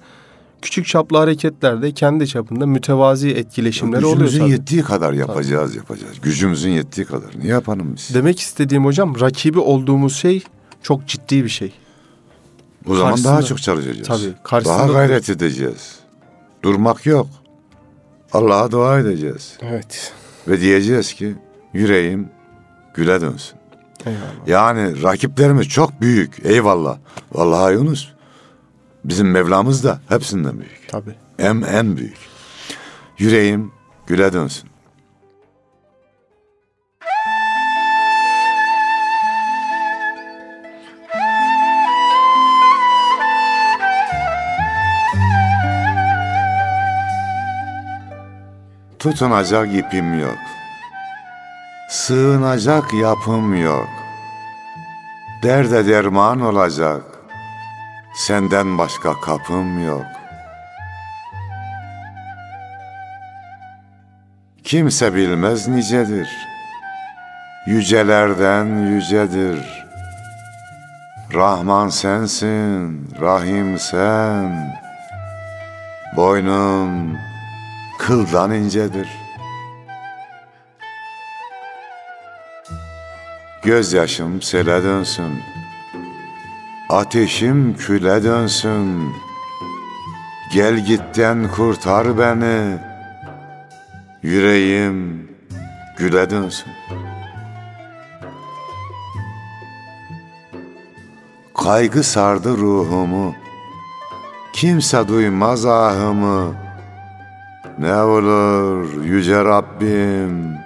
küçük 0.65 0.85
çaplı 0.85 1.17
hareketlerde 1.17 1.91
kendi 1.91 2.27
çapında 2.27 2.65
mütevazi 2.65 3.29
etkileşimler 3.29 3.97
oluyor 3.97 4.11
Gücümüzün 4.13 4.39
tabii. 4.39 4.51
yettiği 4.51 4.81
kadar 4.83 5.13
yapacağız, 5.13 5.75
yapacağız. 5.75 6.13
Gücümüzün 6.21 6.69
yettiği 6.69 7.05
kadar. 7.07 7.29
Ne 7.43 7.47
yapalım 7.47 7.95
biz? 7.95 8.15
Demek 8.15 8.39
istediğim 8.39 8.85
hocam 8.85 9.19
rakibi 9.19 9.59
olduğumuz 9.59 10.15
şey 10.15 10.43
çok 10.83 11.07
ciddi 11.07 11.43
bir 11.43 11.49
şey. 11.49 11.73
o 12.87 12.95
zaman 12.95 13.23
daha 13.23 13.43
çok 13.43 13.61
çalışacağız. 13.61 14.07
Tabii, 14.07 14.33
karşısında- 14.43 14.79
Daha 14.79 14.87
gayret 14.87 15.29
edeceğiz. 15.29 15.95
Durmak 16.63 17.05
yok. 17.05 17.27
Allah'a 18.33 18.71
dua 18.71 18.99
edeceğiz. 18.99 19.57
Evet. 19.61 20.13
Ve 20.47 20.61
diyeceğiz 20.61 21.13
ki 21.13 21.35
yüreğim 21.73 22.29
güle 22.93 23.21
dönsün. 23.21 23.57
Eyvallah. 24.05 24.47
Yani 24.47 25.03
rakiplerimiz 25.03 25.67
çok 25.67 26.01
büyük. 26.01 26.45
Eyvallah. 26.45 26.97
Vallahi 27.33 27.73
Yunus. 27.73 28.14
Bizim 29.05 29.31
Mevlamız 29.31 29.83
da 29.83 29.99
hepsinden 30.09 30.59
büyük. 30.59 30.89
Tabii. 30.89 31.15
En, 31.39 31.61
en 31.61 31.97
büyük. 31.97 32.17
Yüreğim 33.17 33.71
güle 34.07 34.33
dönsün. 34.33 34.69
Tutunacak 48.99 49.75
ipim 49.75 50.19
yok. 50.19 50.37
Sığınacak 51.89 52.93
yapım 52.93 53.63
yok. 53.63 53.87
Derde 55.43 55.87
derman 55.87 56.41
olacak. 56.41 57.14
Senden 58.15 58.77
başka 58.77 59.21
kapım 59.21 59.87
yok. 59.87 60.05
Kimse 64.63 65.15
bilmez 65.15 65.67
nicedir. 65.67 66.29
Yücelerden 67.67 68.65
yücedir. 68.65 69.85
Rahman 71.33 71.89
sensin, 71.89 73.09
Rahim 73.21 73.79
sen. 73.79 74.81
Boynun 76.15 77.17
kıldan 77.99 78.53
incedir. 78.53 79.09
Gözyaşım 83.63 84.41
sele 84.41 84.83
dönsün. 84.83 85.54
Ateşim 86.89 87.77
küle 87.77 88.23
dönsün. 88.23 89.13
Gel 90.53 90.85
gitten 90.85 91.51
kurtar 91.55 92.17
beni. 92.17 92.77
Yüreğim 94.23 95.29
güle 95.97 96.29
dönsün. 96.29 96.71
Kaygı 101.63 102.03
sardı 102.03 102.57
ruhumu. 102.57 103.35
Kimse 104.53 105.07
duymaz 105.07 105.65
ahımı. 105.65 106.55
Ne 107.79 107.95
olur 107.95 109.03
yüce 109.03 109.43
Rabbim. 109.43 110.57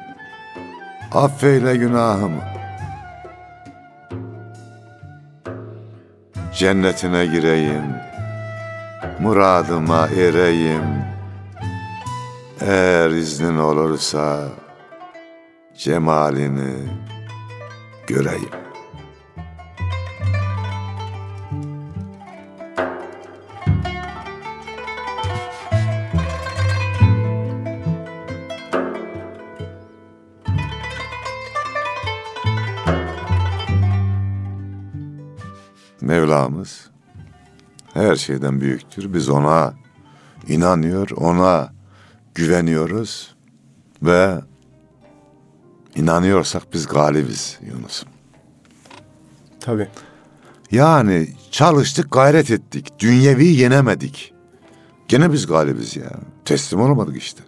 Affeyle 1.14 1.76
günahımı. 1.76 2.59
Cennetine 6.54 7.26
gireyim. 7.26 7.96
Muradıma 9.20 10.08
ereyim. 10.08 11.04
Eğer 12.62 13.10
iznin 13.10 13.58
olursa 13.58 14.48
cemalini 15.78 16.74
göreyim. 18.08 18.69
Şeyden 38.20 38.62
büyüktür. 38.62 39.14
Biz 39.14 39.30
ona 39.30 39.74
inanıyor, 40.48 41.10
ona 41.16 41.74
güveniyoruz 42.36 43.36
ve 44.02 44.42
inanıyorsak 45.96 46.74
biz 46.74 46.88
galibiz 46.88 47.60
Yunus'um. 47.62 48.10
Tabii. 49.60 49.88
Yani 50.72 51.28
çalıştık, 51.52 52.12
gayret 52.12 52.52
ettik. 52.52 53.00
Dünyevi 53.00 53.48
yenemedik. 53.48 54.34
Gene 55.08 55.34
biz 55.34 55.48
galibiz 55.48 55.96
ya. 55.96 56.12
Teslim 56.46 56.82
olamadık 56.82 57.18
işte. 57.18 57.44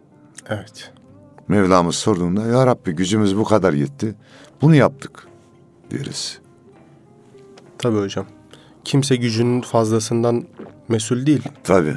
Evet. 0.49 0.91
Mevlamız 1.47 1.95
sorduğunda 1.95 2.47
ya 2.47 2.67
Rabbi 2.67 2.91
gücümüz 2.91 3.37
bu 3.37 3.43
kadar 3.43 3.73
yetti. 3.73 4.15
Bunu 4.61 4.75
yaptık 4.75 5.27
deriz. 5.91 6.39
Tabii 7.77 7.97
hocam. 7.97 8.25
Kimse 8.85 9.15
gücünün 9.15 9.61
fazlasından 9.61 10.43
mesul 10.87 11.25
değil. 11.25 11.43
Tabii. 11.63 11.95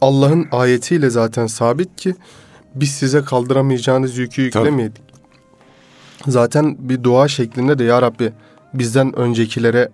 Allah'ın 0.00 0.48
ayetiyle 0.52 1.10
zaten 1.10 1.46
sabit 1.46 1.96
ki 1.96 2.14
biz 2.74 2.90
size 2.90 3.24
kaldıramayacağınız 3.24 4.18
yükü 4.18 4.42
yüklemedik. 4.42 5.02
Zaten 6.26 6.76
bir 6.78 7.02
dua 7.02 7.28
şeklinde 7.28 7.78
de 7.78 7.84
ya 7.84 8.02
Rabbi 8.02 8.32
bizden 8.74 9.16
öncekilere 9.18 9.88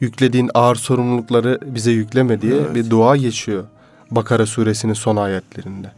yüklediğin 0.00 0.50
ağır 0.54 0.76
sorumlulukları 0.76 1.58
bize 1.66 1.90
yükleme 1.90 2.40
diye 2.42 2.54
Evet. 2.54 2.74
bir 2.74 2.90
dua 2.90 3.16
geçiyor. 3.16 3.64
Bakara 4.10 4.46
suresinin 4.46 4.92
son 4.92 5.16
ayetlerinde. 5.16 5.92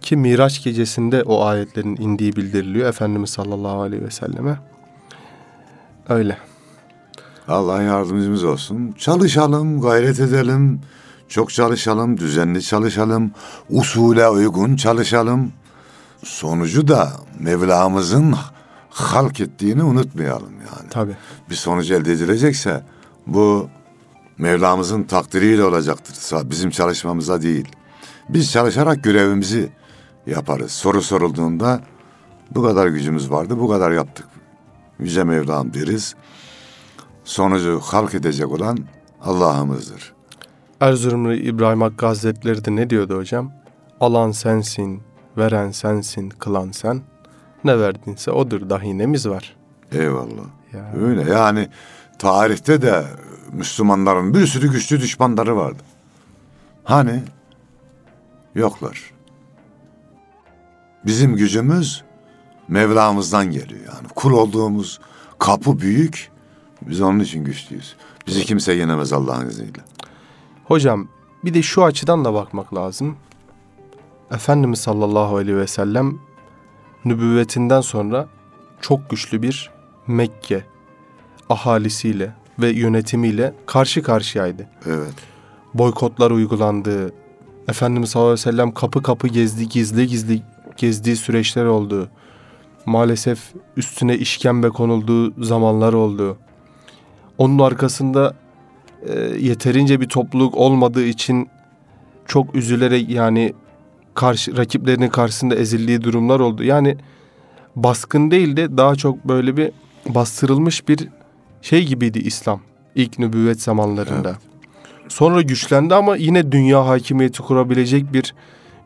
Ki 0.00 0.16
Miraç 0.16 0.64
gecesinde 0.64 1.22
o 1.22 1.44
ayetlerin 1.44 1.96
indiği 1.96 2.36
bildiriliyor 2.36 2.88
Efendimiz 2.88 3.30
sallallahu 3.30 3.80
aleyhi 3.80 4.04
ve 4.04 4.10
selleme. 4.10 4.58
Öyle. 6.08 6.38
Allah 7.48 7.82
yardımcımız 7.82 8.44
olsun. 8.44 8.94
Çalışalım, 8.98 9.80
gayret 9.80 10.20
edelim. 10.20 10.80
Çok 11.28 11.50
çalışalım, 11.50 12.18
düzenli 12.18 12.62
çalışalım. 12.62 13.30
Usule 13.70 14.28
uygun 14.28 14.76
çalışalım. 14.76 15.52
Sonucu 16.24 16.88
da 16.88 17.12
Mevlamızın 17.40 18.34
halk 18.90 19.40
ettiğini 19.40 19.82
unutmayalım 19.82 20.52
yani. 20.52 20.88
Tabii. 20.90 21.16
Bir 21.50 21.54
sonuç 21.54 21.90
elde 21.90 22.12
edilecekse 22.12 22.84
bu 23.26 23.68
Mevlamızın 24.38 25.02
takdiriyle 25.02 25.64
olacaktır. 25.64 26.16
Bizim 26.50 26.70
çalışmamıza 26.70 27.42
değil. 27.42 27.68
Biz 28.28 28.52
çalışarak 28.52 29.04
görevimizi 29.04 29.72
yaparız. 30.26 30.72
Soru 30.72 31.02
sorulduğunda 31.02 31.80
bu 32.50 32.62
kadar 32.62 32.86
gücümüz 32.86 33.30
vardı, 33.30 33.58
bu 33.58 33.68
kadar 33.68 33.90
yaptık. 33.92 34.26
Yüce 34.98 35.24
Mevlam 35.24 35.74
deriz. 35.74 36.14
Sonucu 37.24 37.80
halk 37.84 38.14
edecek 38.14 38.52
olan 38.52 38.78
Allah'ımızdır. 39.22 40.12
Erzurumlu 40.80 41.34
İbrahim 41.34 41.80
Hakkı 41.80 42.06
Hazretleri 42.06 42.64
de 42.64 42.76
ne 42.76 42.90
diyordu 42.90 43.16
hocam? 43.16 43.52
Alan 44.00 44.30
sensin, 44.30 45.02
veren 45.36 45.70
sensin, 45.70 46.28
kılan 46.28 46.70
sen. 46.70 47.02
Ne 47.64 47.78
verdinse 47.78 48.30
odur 48.30 48.70
dahi 48.70 48.98
nemiz 48.98 49.28
var. 49.28 49.56
Eyvallah. 49.92 50.46
Ya. 50.72 50.92
Öyle 51.00 51.30
yani 51.30 51.68
tarihte 52.18 52.82
de 52.82 53.04
Müslümanların 53.52 54.34
bir 54.34 54.46
sürü 54.46 54.70
güçlü 54.70 55.00
düşmanları 55.00 55.56
vardı. 55.56 55.82
Hani 56.84 57.22
yoklar. 58.54 59.12
Bizim 61.06 61.36
gücümüz 61.36 62.04
Mevlamızdan 62.68 63.50
geliyor 63.50 63.80
yani. 63.86 64.08
Kul 64.14 64.32
olduğumuz 64.32 65.00
kapı 65.38 65.80
büyük. 65.80 66.31
Biz 66.88 67.00
onun 67.00 67.20
için 67.20 67.44
güçlüyüz. 67.44 67.96
Bizi 68.26 68.44
kimse 68.44 68.72
yenemez 68.72 69.12
Allah'ın 69.12 69.48
izniyle. 69.48 69.80
Hocam 70.64 71.08
bir 71.44 71.54
de 71.54 71.62
şu 71.62 71.84
açıdan 71.84 72.24
da 72.24 72.34
bakmak 72.34 72.74
lazım. 72.74 73.16
Efendimiz 74.30 74.78
sallallahu 74.78 75.36
aleyhi 75.36 75.56
ve 75.56 75.66
sellem 75.66 76.18
nübüvvetinden 77.04 77.80
sonra 77.80 78.28
çok 78.80 79.10
güçlü 79.10 79.42
bir 79.42 79.70
Mekke 80.06 80.64
ahalisiyle 81.48 82.34
ve 82.58 82.68
yönetimiyle 82.68 83.54
karşı 83.66 84.02
karşıyaydı. 84.02 84.68
Evet. 84.86 85.14
Boykotlar 85.74 86.30
uygulandı. 86.30 87.12
Efendimiz 87.68 88.10
sallallahu 88.10 88.32
aleyhi 88.32 88.48
ve 88.48 88.50
sellem 88.52 88.72
kapı 88.72 89.02
kapı 89.02 89.28
gezdi, 89.28 89.68
gizli 89.68 90.06
gizli 90.06 90.42
gezdiği 90.76 91.16
süreçler 91.16 91.64
oldu. 91.64 92.08
Maalesef 92.86 93.52
üstüne 93.76 94.18
işkembe 94.18 94.68
konulduğu 94.68 95.44
zamanlar 95.44 95.92
oldu. 95.92 96.38
Onun 97.42 97.58
arkasında 97.58 98.34
e, 99.08 99.20
yeterince 99.20 100.00
bir 100.00 100.08
topluluk 100.08 100.54
olmadığı 100.54 101.04
için 101.04 101.48
çok 102.26 102.54
üzülerek 102.54 103.08
yani 103.08 103.52
karşı 104.14 104.56
rakiplerinin 104.56 105.08
karşısında 105.08 105.54
ezildiği 105.54 106.02
durumlar 106.02 106.40
oldu. 106.40 106.64
Yani 106.64 106.96
baskın 107.76 108.30
değil 108.30 108.56
de 108.56 108.76
daha 108.76 108.94
çok 108.94 109.24
böyle 109.24 109.56
bir 109.56 109.70
bastırılmış 110.08 110.88
bir 110.88 111.08
şey 111.62 111.86
gibiydi 111.86 112.18
İslam 112.18 112.60
ilk 112.94 113.18
nübüvvet 113.18 113.62
zamanlarında. 113.62 114.36
Sonra 115.08 115.42
güçlendi 115.42 115.94
ama 115.94 116.16
yine 116.16 116.52
dünya 116.52 116.86
hakimiyeti 116.86 117.42
kurabilecek 117.42 118.12
bir 118.12 118.34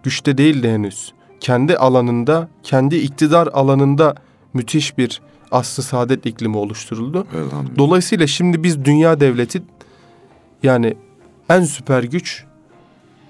güçte 0.02 0.38
değildi 0.38 0.70
henüz. 0.70 1.12
Kendi 1.40 1.76
alanında, 1.76 2.48
kendi 2.62 2.96
iktidar 2.96 3.46
alanında 3.52 4.14
müthiş 4.54 4.98
bir 4.98 5.20
aslı 5.50 5.82
saadet 5.82 6.26
iklimi 6.26 6.56
oluşturuldu. 6.56 7.26
Dolayısıyla 7.78 8.26
şimdi 8.26 8.62
biz 8.62 8.84
dünya 8.84 9.20
devleti 9.20 9.62
yani 10.62 10.96
en 11.48 11.62
süper 11.62 12.02
güç 12.02 12.44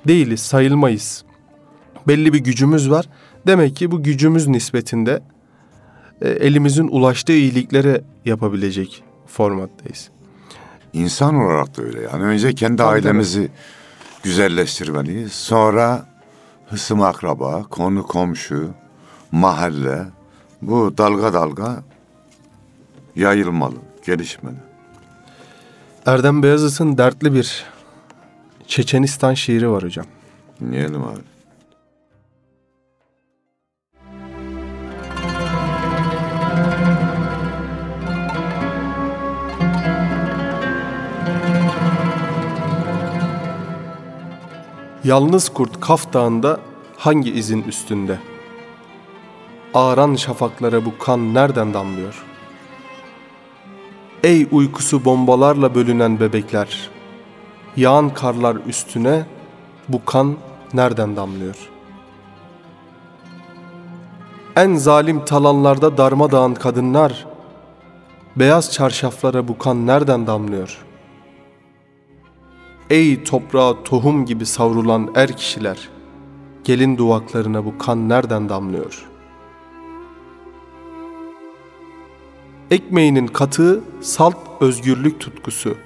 değiliz, 0.08 0.40
sayılmayız. 0.40 1.24
Belli 2.08 2.32
bir 2.32 2.38
gücümüz 2.38 2.90
var. 2.90 3.08
Demek 3.46 3.76
ki 3.76 3.90
bu 3.90 4.02
gücümüz 4.02 4.46
nispetinde 4.46 5.22
e, 6.20 6.28
elimizin 6.28 6.88
ulaştığı 6.88 7.32
iyiliklere 7.32 8.04
yapabilecek 8.24 9.02
formattayız. 9.26 10.10
İnsan 10.92 11.34
olarak 11.34 11.76
da 11.76 11.82
öyle. 11.82 12.02
Yani 12.02 12.22
önce 12.22 12.54
kendi 12.54 12.76
Tabii, 12.76 12.88
ailemizi 12.88 13.50
güzelleştirmeliyiz. 14.22 15.32
Sonra 15.32 16.06
hısım 16.66 17.02
akraba, 17.02 17.62
konu 17.62 18.06
komşu, 18.06 18.70
mahalle 19.32 20.06
bu 20.62 20.98
dalga 20.98 21.32
dalga 21.32 21.82
yayılmalı, 23.16 23.76
gelişmeli. 24.06 24.56
Erdem 26.06 26.42
Beyazıt'ın 26.42 26.98
dertli 26.98 27.34
bir 27.34 27.64
Çeçenistan 28.66 29.34
şiiri 29.34 29.70
var 29.70 29.82
hocam. 29.82 30.06
Dinleyelim 30.60 31.04
abi. 31.04 31.20
Yalnız 45.04 45.48
kurt 45.48 45.80
Kaf 45.80 46.12
Dağı'nda 46.12 46.60
hangi 46.96 47.32
izin 47.32 47.62
üstünde? 47.62 48.18
Ağaran 49.74 50.14
şafaklara 50.14 50.84
bu 50.84 50.98
kan 50.98 51.34
nereden 51.34 51.74
damlıyor? 51.74 52.24
Ey 54.24 54.48
uykusu 54.52 55.04
bombalarla 55.04 55.74
bölünen 55.74 56.20
bebekler! 56.20 56.90
Yağan 57.76 58.14
karlar 58.14 58.56
üstüne 58.66 59.26
bu 59.88 60.04
kan 60.04 60.36
nereden 60.74 61.16
damlıyor? 61.16 61.70
En 64.56 64.74
zalim 64.74 65.24
talanlarda 65.24 65.98
darmadağın 65.98 66.54
kadınlar, 66.54 67.26
beyaz 68.36 68.72
çarşaflara 68.72 69.48
bu 69.48 69.58
kan 69.58 69.86
nereden 69.86 70.26
damlıyor?'' 70.26 70.86
Ey 72.90 73.24
toprağa 73.24 73.82
tohum 73.82 74.24
gibi 74.24 74.46
savrulan 74.46 75.12
er 75.14 75.36
kişiler, 75.36 75.88
gelin 76.64 76.96
duvaklarına 76.98 77.64
bu 77.64 77.78
kan 77.78 78.08
nereden 78.08 78.48
damlıyor? 78.48 79.15
Ekmeğinin 82.70 83.26
katığı 83.26 83.84
salt 84.00 84.36
özgürlük 84.60 85.20
tutkusu. 85.20 85.76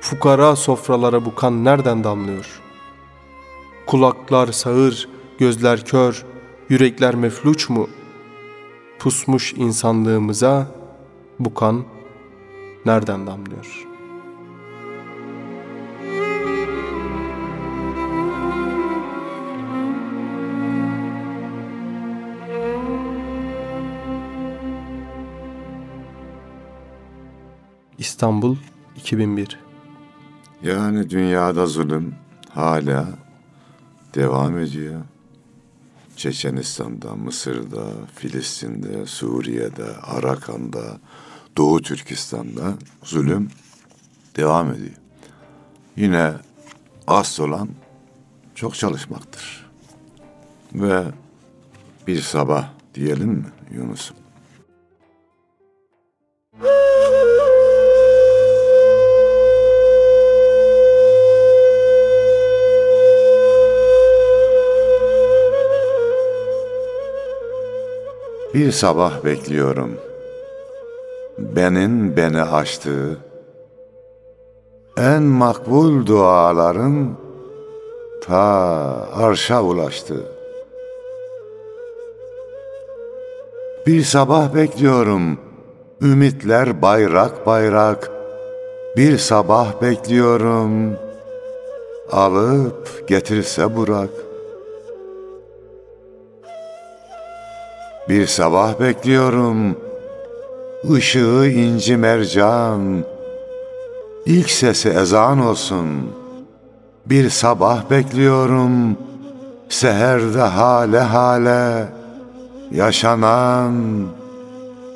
Fukara 0.00 0.56
sofralara 0.56 1.24
bu 1.24 1.34
kan 1.34 1.64
nereden 1.64 2.04
damlıyor? 2.04 2.60
Kulaklar 3.86 4.52
sağır, 4.52 5.08
gözler 5.38 5.84
kör, 5.84 6.24
yürekler 6.68 7.14
mefluç 7.14 7.68
mu? 7.68 7.88
Pusmuş 8.98 9.52
insanlığımıza 9.52 10.66
bu 11.38 11.54
kan 11.54 11.84
nereden 12.86 13.26
damlıyor?'' 13.26 13.91
İstanbul 28.02 28.56
2001 28.96 29.58
Yani 30.62 31.10
dünyada 31.10 31.66
zulüm 31.66 32.14
hala 32.48 33.08
devam 34.14 34.58
ediyor. 34.58 35.00
Çeçenistan'da, 36.16 37.14
Mısır'da, 37.14 37.84
Filistin'de, 38.14 39.06
Suriye'de, 39.06 39.96
Arakan'da, 40.02 41.00
Doğu 41.56 41.82
Türkistan'da 41.82 42.74
zulüm 43.04 43.48
devam 44.36 44.72
ediyor. 44.72 44.96
Yine 45.96 46.32
asıl 47.06 47.44
olan 47.44 47.68
çok 48.54 48.74
çalışmaktır. 48.74 49.70
Ve 50.74 51.04
bir 52.06 52.20
sabah 52.20 52.68
diyelim 52.94 53.30
mi 53.30 53.46
Yunus'um? 53.70 54.16
Bir 68.54 68.72
sabah 68.72 69.24
bekliyorum. 69.24 69.90
Benin 71.38 72.16
beni 72.16 72.42
açtığı 72.42 73.18
en 74.96 75.22
makbul 75.22 76.06
duaların 76.06 77.08
ta 78.22 78.38
arşa 79.14 79.62
ulaştı. 79.62 80.16
Bir 83.86 84.02
sabah 84.02 84.54
bekliyorum. 84.54 85.38
Ümitler 86.02 86.82
bayrak 86.82 87.46
bayrak. 87.46 88.10
Bir 88.96 89.18
sabah 89.18 89.82
bekliyorum. 89.82 90.96
Alıp 92.12 93.08
getirse 93.08 93.76
Burak. 93.76 94.21
Bir 98.08 98.26
sabah 98.26 98.80
bekliyorum. 98.80 99.76
Işığı 100.96 101.46
inci 101.54 101.96
mercan. 101.96 103.04
İlk 104.26 104.50
sesi 104.50 104.88
ezan 104.88 105.40
olsun. 105.40 105.86
Bir 107.06 107.30
sabah 107.30 107.90
bekliyorum. 107.90 108.96
Seherde 109.68 110.40
hale 110.40 111.00
hale 111.00 111.88
yaşanan 112.70 113.74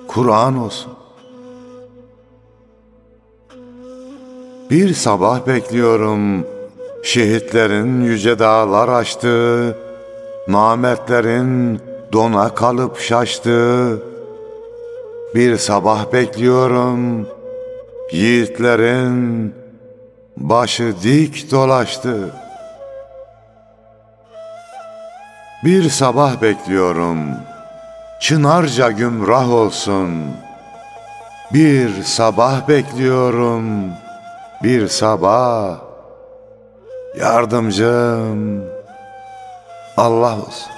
Kur'an 0.09 0.59
olsun. 0.59 0.93
Bir 4.71 4.95
sabah 4.95 5.47
bekliyorum 5.47 6.47
şehitlerin 7.03 8.05
yüce 8.05 8.39
dağlar 8.39 8.89
açtığı, 8.89 9.77
namertlerin 10.49 11.81
dona 12.17 12.55
kalıp 12.55 13.01
şaştığı. 13.01 14.03
Bir 15.35 15.57
sabah 15.57 16.13
bekliyorum 16.13 17.29
yiğitlerin 18.13 19.55
başı 20.37 20.95
dik 21.03 21.51
dolaştı. 21.51 22.35
Bir 25.65 25.91
sabah 25.91 26.43
bekliyorum 26.43 27.19
çınarca 28.21 28.91
gümrah 28.91 29.53
olsun. 29.53 30.11
Bir 31.53 32.03
sabah 32.03 32.69
bekliyorum 32.69 33.91
bir 34.63 34.89
sabah 34.89 35.79
yardımcım 37.21 38.65
Allah 39.97 40.37
olsun. 40.37 40.77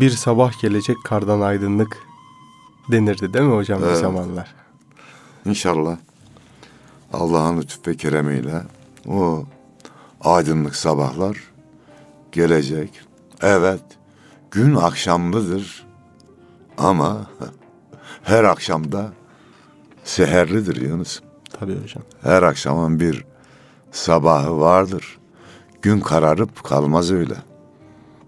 Bir 0.00 0.10
sabah 0.10 0.60
gelecek 0.60 0.96
kardan 1.04 1.40
aydınlık 1.40 1.98
denirdi 2.92 3.32
değil 3.34 3.44
mi 3.44 3.54
hocam 3.54 3.82
bir 3.82 3.86
Evet. 3.86 3.98
zamanlar? 3.98 4.54
İnşallah 5.44 5.96
Allah'ın 7.12 7.60
lütfu 7.60 7.90
ve 7.90 7.96
keremiyle 7.96 8.62
o 9.08 9.44
aydınlık 10.20 10.76
sabahlar 10.76 11.38
gelecek. 12.32 13.00
Evet, 13.42 13.80
gün 14.50 14.74
akşamlıdır 14.74 15.86
ama 16.78 17.26
her 18.22 18.44
akşamda 18.44 19.12
seherlidir 20.04 20.76
Yunus. 20.82 21.20
Tabii 21.60 21.82
hocam. 21.82 22.02
Her 22.22 22.42
akşamın 22.42 23.00
bir 23.00 23.24
sabahı 23.92 24.60
vardır. 24.60 25.18
Gün 25.82 26.00
kararıp 26.00 26.64
kalmaz 26.64 27.10
öyle. 27.12 27.34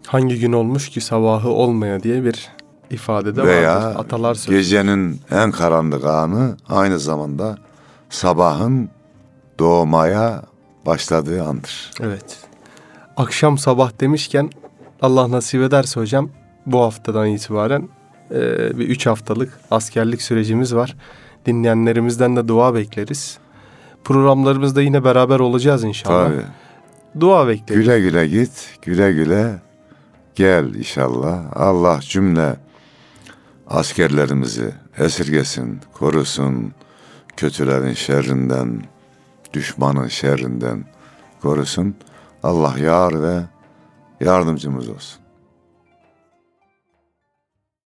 Hangi 0.06 0.38
gün 0.38 0.52
olmuş 0.52 0.88
ki 0.88 1.00
sabahı 1.00 1.48
olmaya 1.48 2.02
diye 2.02 2.24
bir 2.24 2.48
ifade 2.90 3.36
de 3.36 3.42
Veya 3.42 3.76
vardır. 3.76 4.00
Atalar 4.00 4.34
sözü. 4.34 4.58
gecenin 4.58 5.20
en 5.30 5.50
karanlık 5.50 6.04
anı 6.04 6.56
aynı 6.68 6.98
zamanda 6.98 7.58
sabahın 8.10 8.88
doğmaya 9.58 10.42
başladığı 10.86 11.42
andır. 11.44 11.90
Evet. 12.00 12.38
Akşam 13.16 13.58
sabah 13.58 14.00
demişken 14.00 14.50
Allah 15.02 15.30
nasip 15.30 15.62
ederse 15.62 16.00
hocam 16.00 16.30
bu 16.66 16.80
haftadan 16.80 17.26
itibaren 17.28 17.88
e, 18.30 18.38
bir 18.78 18.88
üç 18.88 19.06
haftalık 19.06 19.60
askerlik 19.70 20.22
sürecimiz 20.22 20.74
var. 20.74 20.96
Dinleyenlerimizden 21.46 22.36
de 22.36 22.48
dua 22.48 22.74
bekleriz. 22.74 23.38
Programlarımızda 24.04 24.82
yine 24.82 25.04
beraber 25.04 25.40
olacağız 25.40 25.84
inşallah. 25.84 26.28
Tabii. 26.28 26.42
Dua 27.20 27.48
bekleriz. 27.48 27.82
Güle 27.84 28.00
güle 28.00 28.26
git, 28.26 28.78
güle 28.82 29.12
güle 29.12 29.58
gel 30.34 30.74
inşallah. 30.74 31.44
Allah 31.52 32.00
cümle 32.00 32.56
askerlerimizi 33.66 34.74
esirgesin, 34.98 35.80
korusun. 35.92 36.72
Kötülerin 37.36 37.94
şerrinden, 37.94 38.84
düşmanın 39.52 40.08
şerrinden 40.08 40.84
korusun. 41.42 41.96
Allah 42.42 42.78
yar 42.78 43.22
ve 43.22 43.42
yardımcımız 44.20 44.88
olsun. 44.88 45.20